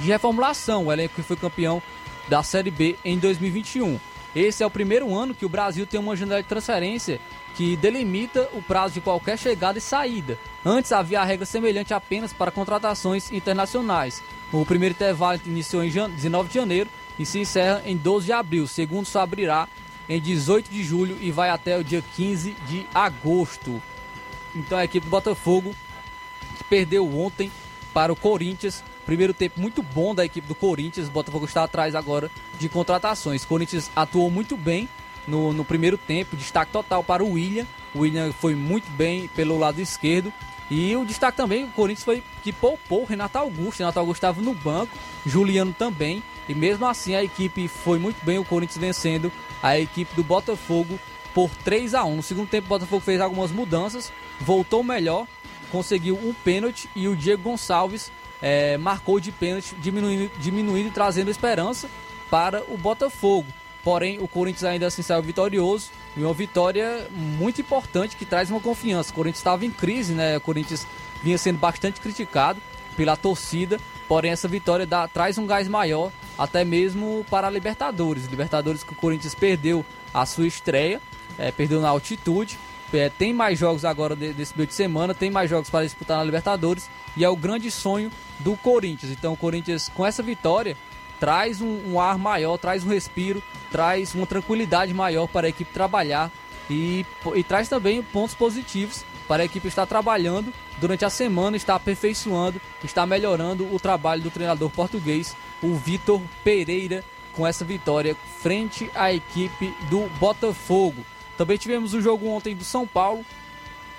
[0.00, 1.82] de reformulação, o elenco que foi campeão
[2.28, 3.98] da Série B em 2021.
[4.34, 7.20] Esse é o primeiro ano que o Brasil tem uma janela de transferência
[7.54, 10.38] que delimita o prazo de qualquer chegada e saída.
[10.64, 14.22] Antes havia a regra semelhante apenas para contratações internacionais.
[14.52, 18.64] O primeiro intervalo iniciou em 19 de janeiro e se encerra em 12 de abril.
[18.64, 19.66] O segundo só abrirá
[20.06, 23.82] em 18 de julho e vai até o dia 15 de agosto.
[24.54, 25.74] Então a equipe do Botafogo
[26.68, 27.50] perdeu ontem
[27.94, 31.06] para o Corinthians Primeiro tempo muito bom da equipe do Corinthians.
[31.06, 32.28] O Botafogo está atrás agora
[32.58, 33.44] de contratações.
[33.44, 34.88] O Corinthians atuou muito bem
[35.28, 36.36] no, no primeiro tempo.
[36.36, 37.64] Destaque total para o William.
[37.94, 40.32] O William foi muito bem pelo lado esquerdo.
[40.68, 43.78] E o destaque também, o Corinthians foi que poupou o Renato Augusto.
[43.78, 44.92] Renato Augusto estava no banco,
[45.24, 46.20] Juliano também.
[46.48, 49.32] E mesmo assim a equipe foi muito bem, o Corinthians vencendo
[49.62, 50.98] a equipe do Botafogo
[51.32, 55.26] por 3 a 1 No segundo tempo, o Botafogo fez algumas mudanças, voltou melhor,
[55.70, 58.10] conseguiu um pênalti e o Diego Gonçalves
[58.40, 61.88] é, marcou de pênalti, diminuindo, diminuindo e trazendo esperança
[62.30, 63.46] para o Botafogo.
[63.82, 68.60] Porém, o Corinthians ainda assim saiu vitorioso e uma vitória muito importante que traz uma
[68.60, 69.12] confiança.
[69.12, 70.36] O Corinthians estava em crise, né?
[70.36, 70.84] O Corinthians
[71.22, 72.60] vinha sendo bastante criticado
[72.96, 73.78] pela torcida,
[74.08, 78.26] porém essa vitória dá, traz um gás maior até mesmo para a Libertadores.
[78.26, 81.00] Libertadores que o Corinthians perdeu a sua estreia,
[81.38, 82.58] é, perdeu na altitude.
[82.92, 86.24] É, tem mais jogos agora desse meio de semana, tem mais jogos para disputar na
[86.24, 88.10] Libertadores e é o grande sonho
[88.40, 89.12] do Corinthians.
[89.12, 90.76] Então o Corinthians com essa vitória
[91.18, 95.72] traz um, um ar maior, traz um respiro, traz uma tranquilidade maior para a equipe
[95.72, 96.30] trabalhar
[96.68, 101.74] e, e traz também pontos positivos para a equipe estar trabalhando durante a semana, está
[101.74, 108.90] aperfeiçoando, está melhorando o trabalho do treinador português, o Vitor Pereira, com essa vitória frente
[108.94, 111.04] à equipe do Botafogo.
[111.36, 113.24] Também tivemos o jogo ontem do São Paulo.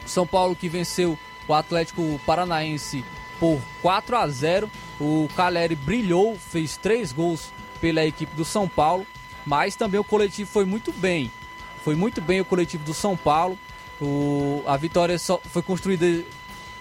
[0.05, 1.17] São Paulo que venceu
[1.47, 3.03] o Atlético Paranaense
[3.39, 4.69] por 4 a 0.
[4.99, 9.05] O Caleri brilhou, fez três gols pela equipe do São Paulo,
[9.45, 11.31] mas também o coletivo foi muito bem.
[11.83, 13.57] Foi muito bem o coletivo do São Paulo.
[14.01, 16.23] O, a vitória só foi construída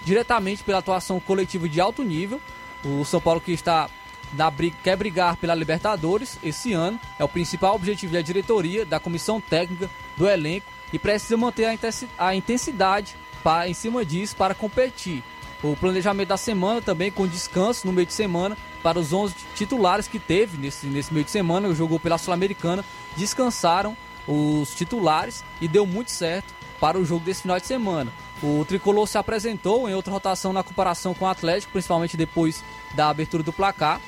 [0.05, 2.41] diretamente pela atuação coletiva de alto nível.
[2.85, 3.89] O São Paulo que está
[4.33, 8.99] na briga, quer brigar pela Libertadores esse ano, é o principal objetivo da diretoria, da
[8.99, 11.79] comissão técnica, do elenco e precisa manter
[12.19, 15.23] a intensidade para, em cima disso para competir.
[15.63, 20.07] O planejamento da semana também com descanso no meio de semana para os 11 titulares
[20.07, 22.85] que teve nesse, nesse meio de semana, jogou pela Sul-Americana,
[23.17, 23.97] descansaram
[24.29, 28.13] os titulares e deu muito certo para o jogo desse final de semana.
[28.43, 32.63] O tricolor se apresentou em outra rotação na comparação com o Atlético, principalmente depois
[32.95, 34.01] da abertura do placar.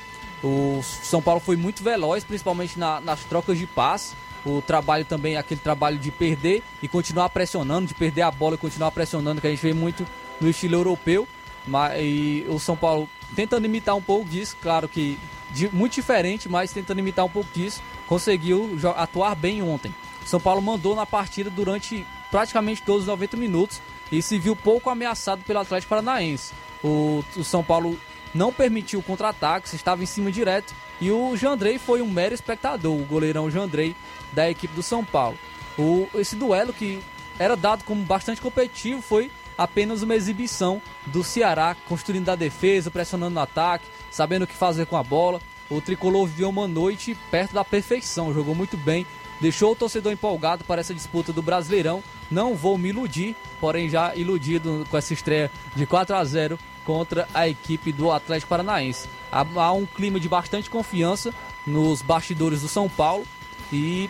[0.45, 4.15] O São Paulo foi muito veloz, principalmente na, nas trocas de passe.
[4.45, 8.59] O trabalho também, aquele trabalho de perder e continuar pressionando, de perder a bola e
[8.59, 10.07] continuar pressionando, que a gente vê muito
[10.41, 11.27] no estilo europeu.
[11.69, 15.19] Mas, e o São Paulo tentando imitar um pouco disso, claro que
[15.51, 19.95] de, muito diferente, mas tentando imitar um pouco disso, conseguiu atuar bem ontem.
[20.25, 23.81] São Paulo mandou na partida durante praticamente todos os 90 minutos
[24.13, 26.53] e se viu pouco ameaçado pelo Atlético Paranaense.
[26.83, 27.99] O, o São Paulo
[28.35, 33.05] não permitiu contra-ataques, estava em cima direto e o Jandrei foi um mero espectador, o
[33.05, 33.97] goleirão Jandrei
[34.33, 35.39] da equipe do São Paulo.
[35.79, 37.01] O, esse duelo que
[37.39, 43.35] era dado como bastante competitivo foi apenas uma exibição do Ceará, construindo a defesa, pressionando
[43.35, 45.41] no ataque, sabendo o que fazer com a bola.
[45.69, 49.05] O tricolor viveu uma noite perto da perfeição, jogou muito bem,
[49.41, 52.03] deixou o torcedor empolgado para essa disputa do Brasileirão.
[52.31, 57.29] Não vou me iludir, porém já iludido com essa estreia de 4 a 0 contra
[57.35, 59.09] a equipe do Atlético Paranaense.
[59.31, 61.35] Há um clima de bastante confiança
[61.67, 63.27] nos bastidores do São Paulo
[63.71, 64.09] e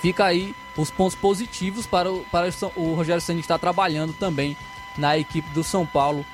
[0.00, 4.56] fica aí os pontos positivos para o, para o Rogério Ceni estar trabalhando também
[4.96, 6.24] na equipe do São Paulo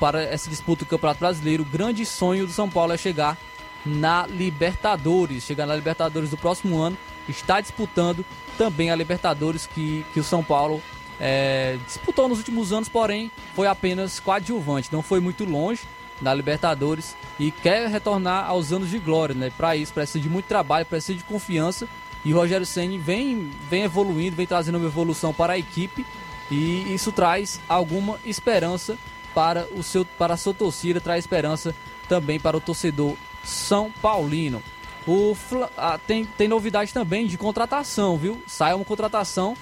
[0.00, 1.62] para essa disputa do Campeonato Brasileiro.
[1.62, 3.36] O grande sonho do São Paulo é chegar
[3.84, 6.96] na Libertadores, chegar na Libertadores do próximo ano
[7.28, 8.24] está disputando
[8.56, 10.82] também a Libertadores que, que o São Paulo
[11.20, 15.82] é, disputou nos últimos anos, porém foi apenas coadjuvante, não foi muito longe
[16.20, 19.52] na Libertadores e quer retornar aos anos de glória, né?
[19.56, 21.86] Para isso precisa de muito trabalho, precisa de confiança
[22.24, 26.04] e o Rogério Ceni vem vem evoluindo, vem trazendo uma evolução para a equipe
[26.50, 28.98] e isso traz alguma esperança
[29.34, 31.74] para o seu para a sua torcida, traz esperança
[32.08, 34.62] também para o torcedor são paulino.
[35.06, 35.34] O,
[35.76, 38.42] ah, tem, tem novidade também de contratação, viu?
[38.46, 39.56] Sai uma contratação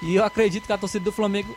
[0.00, 1.56] e eu acredito que a torcida do Flamengo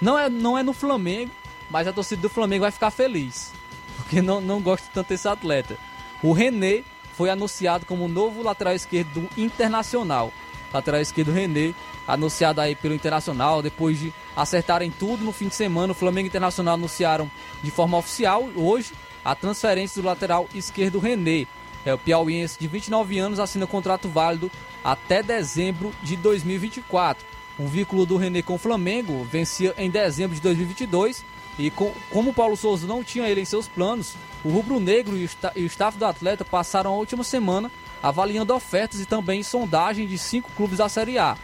[0.00, 1.32] não é, não é no Flamengo,
[1.68, 3.52] mas a torcida do Flamengo vai ficar feliz,
[3.96, 5.76] porque não, não gosta tanto desse atleta.
[6.22, 6.84] O René
[7.16, 10.32] foi anunciado como novo lateral esquerdo do Internacional.
[10.72, 11.72] Lateral esquerdo René,
[12.06, 16.74] anunciado aí pelo Internacional, depois de acertarem tudo no fim de semana, o Flamengo Internacional
[16.74, 17.30] anunciaram
[17.62, 18.92] de forma oficial hoje
[19.24, 21.46] a transferência do lateral esquerdo René.
[21.84, 24.50] É, o piauiense de 29 anos assina contrato válido
[24.82, 27.24] até dezembro de 2024.
[27.58, 31.24] Um vínculo do René com o Flamengo vencia em dezembro de 2022
[31.58, 34.14] e com, como o Paulo Souza não tinha ele em seus planos,
[34.44, 37.70] o rubro-negro e, o staff do atleta passaram a última semana
[38.02, 41.36] avaliando ofertas e também sondagem de cinco clubes da Série A.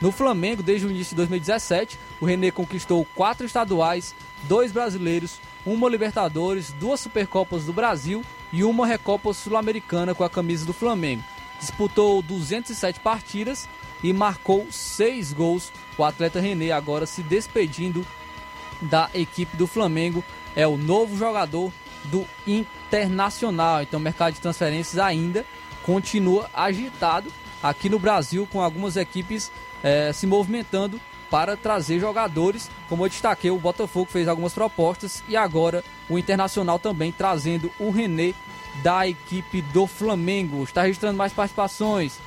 [0.00, 5.88] No Flamengo, desde o início de 2017, o René conquistou quatro estaduais, dois brasileiros, uma
[5.88, 11.22] Libertadores, duas Supercopas do Brasil e uma Recopa Sul-Americana com a camisa do Flamengo.
[11.60, 13.68] Disputou 207 partidas
[14.02, 15.72] e marcou 6 gols.
[15.98, 18.06] O atleta René agora se despedindo
[18.80, 20.24] da equipe do Flamengo.
[20.54, 21.72] É o novo jogador
[22.06, 23.82] do Internacional.
[23.82, 25.44] Então o mercado de transferências ainda
[25.84, 27.32] continua agitado
[27.62, 29.50] aqui no Brasil com algumas equipes
[29.82, 31.00] é, se movimentando
[31.30, 32.70] para trazer jogadores.
[32.88, 37.90] Como eu destaquei, o Botafogo fez algumas propostas e agora o Internacional também trazendo o
[37.90, 38.34] René
[38.82, 40.62] da equipe do Flamengo.
[40.62, 42.18] Está registrando mais participações.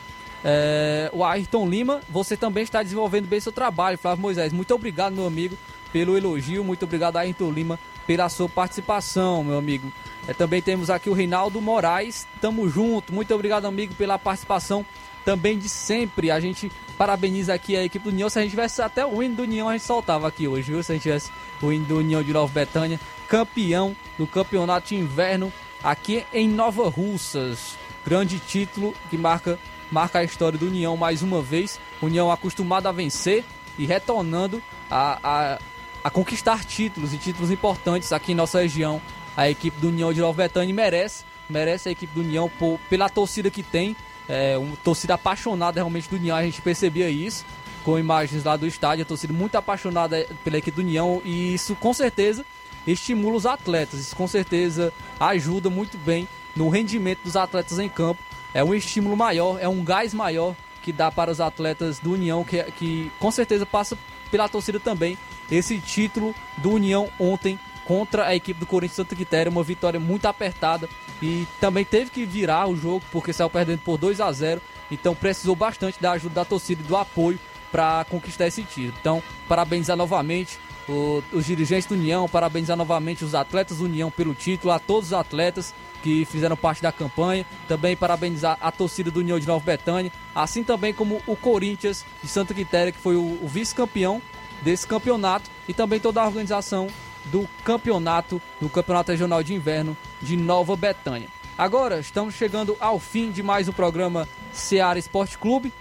[0.43, 4.53] É, o Ayrton Lima, você também está desenvolvendo bem seu trabalho, Flávio Moisés.
[4.53, 5.57] Muito obrigado, meu amigo,
[5.91, 6.63] pelo elogio.
[6.63, 7.79] Muito obrigado, Ayrton Lima,
[8.09, 9.93] pela sua participação, meu amigo.
[10.27, 12.25] É, também temos aqui o Reinaldo Moraes.
[12.41, 13.13] Tamo junto.
[13.13, 14.83] Muito obrigado, amigo, pela participação
[15.23, 16.31] também de sempre.
[16.31, 18.27] A gente parabeniza aqui a equipe do União.
[18.27, 20.81] Se a gente tivesse até o hino do União, a gente soltava aqui hoje, viu?
[20.81, 21.31] Se a gente tivesse
[21.61, 25.53] o hino do União de Nova Betânia, campeão do campeonato de inverno
[25.83, 27.77] aqui em Nova Russas.
[28.03, 29.59] grande título que marca,
[29.91, 31.79] marca a história do União mais uma vez.
[32.01, 33.45] União acostumado a vencer
[33.77, 35.59] e retornando a, a,
[36.03, 39.01] a conquistar títulos e títulos importantes aqui em nossa região.
[39.35, 43.07] A equipe do União de Nova Betânia merece, merece a equipe do União por, pela
[43.09, 43.95] torcida que tem,
[44.27, 47.45] é, uma torcida apaixonada realmente do União, a gente percebia isso
[47.83, 51.75] com imagens lá do estádio, a torcida muito apaixonada pela equipe do União e isso
[51.75, 52.45] com certeza
[52.85, 58.21] estimula os atletas, isso com certeza ajuda muito bem no rendimento dos atletas em campo.
[58.53, 62.43] É um estímulo maior, é um gás maior que dá para os atletas do União,
[62.43, 63.97] que, que com certeza passa
[64.31, 65.17] pela torcida também.
[65.51, 70.27] Esse título do União ontem contra a equipe do Corinthians Santa Quitéria, uma vitória muito
[70.27, 70.87] apertada
[71.21, 75.15] e também teve que virar o jogo porque saiu perdendo por 2 a 0 então
[75.15, 77.39] precisou bastante da ajuda da torcida e do apoio
[77.71, 78.93] para conquistar esse título.
[78.99, 84.33] Então, parabenizar novamente o, os dirigentes do União, parabenizar novamente os atletas do União pelo
[84.33, 89.19] título, a todos os atletas que fizeram parte da campanha, também parabenizar a torcida do
[89.19, 93.39] União de Nova Betânia, assim também como o Corinthians de Santa Quitéria, que foi o,
[93.41, 94.21] o vice-campeão
[94.61, 96.87] desse campeonato, e também toda a organização
[97.25, 101.27] do campeonato, do Campeonato Regional de Inverno de Nova Betânia.
[101.57, 105.73] Agora estamos chegando ao fim de mais um programa Seara Esporte Clube.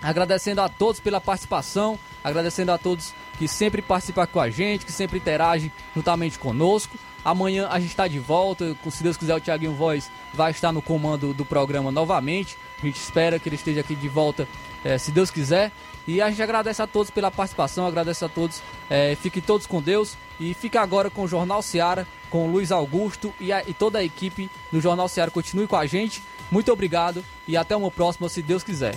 [0.00, 4.92] Agradecendo a todos pela participação, agradecendo a todos que sempre participam com a gente, que
[4.92, 6.96] sempre interagem juntamente conosco.
[7.24, 10.80] Amanhã a gente está de volta, se Deus quiser o Thiaguinho Voz vai estar no
[10.80, 12.56] comando do programa novamente.
[12.82, 14.48] A gente espera que ele esteja aqui de volta,
[14.84, 15.70] é, se Deus quiser.
[16.06, 18.62] E a gente agradece a todos pela participação, agradece a todos.
[18.88, 22.72] É, fiquem todos com Deus e fica agora com o Jornal Seara, com o Luiz
[22.72, 25.30] Augusto e, a, e toda a equipe do Jornal Seara.
[25.30, 26.22] Continue com a gente.
[26.50, 28.96] Muito obrigado e até uma próxima, se Deus quiser.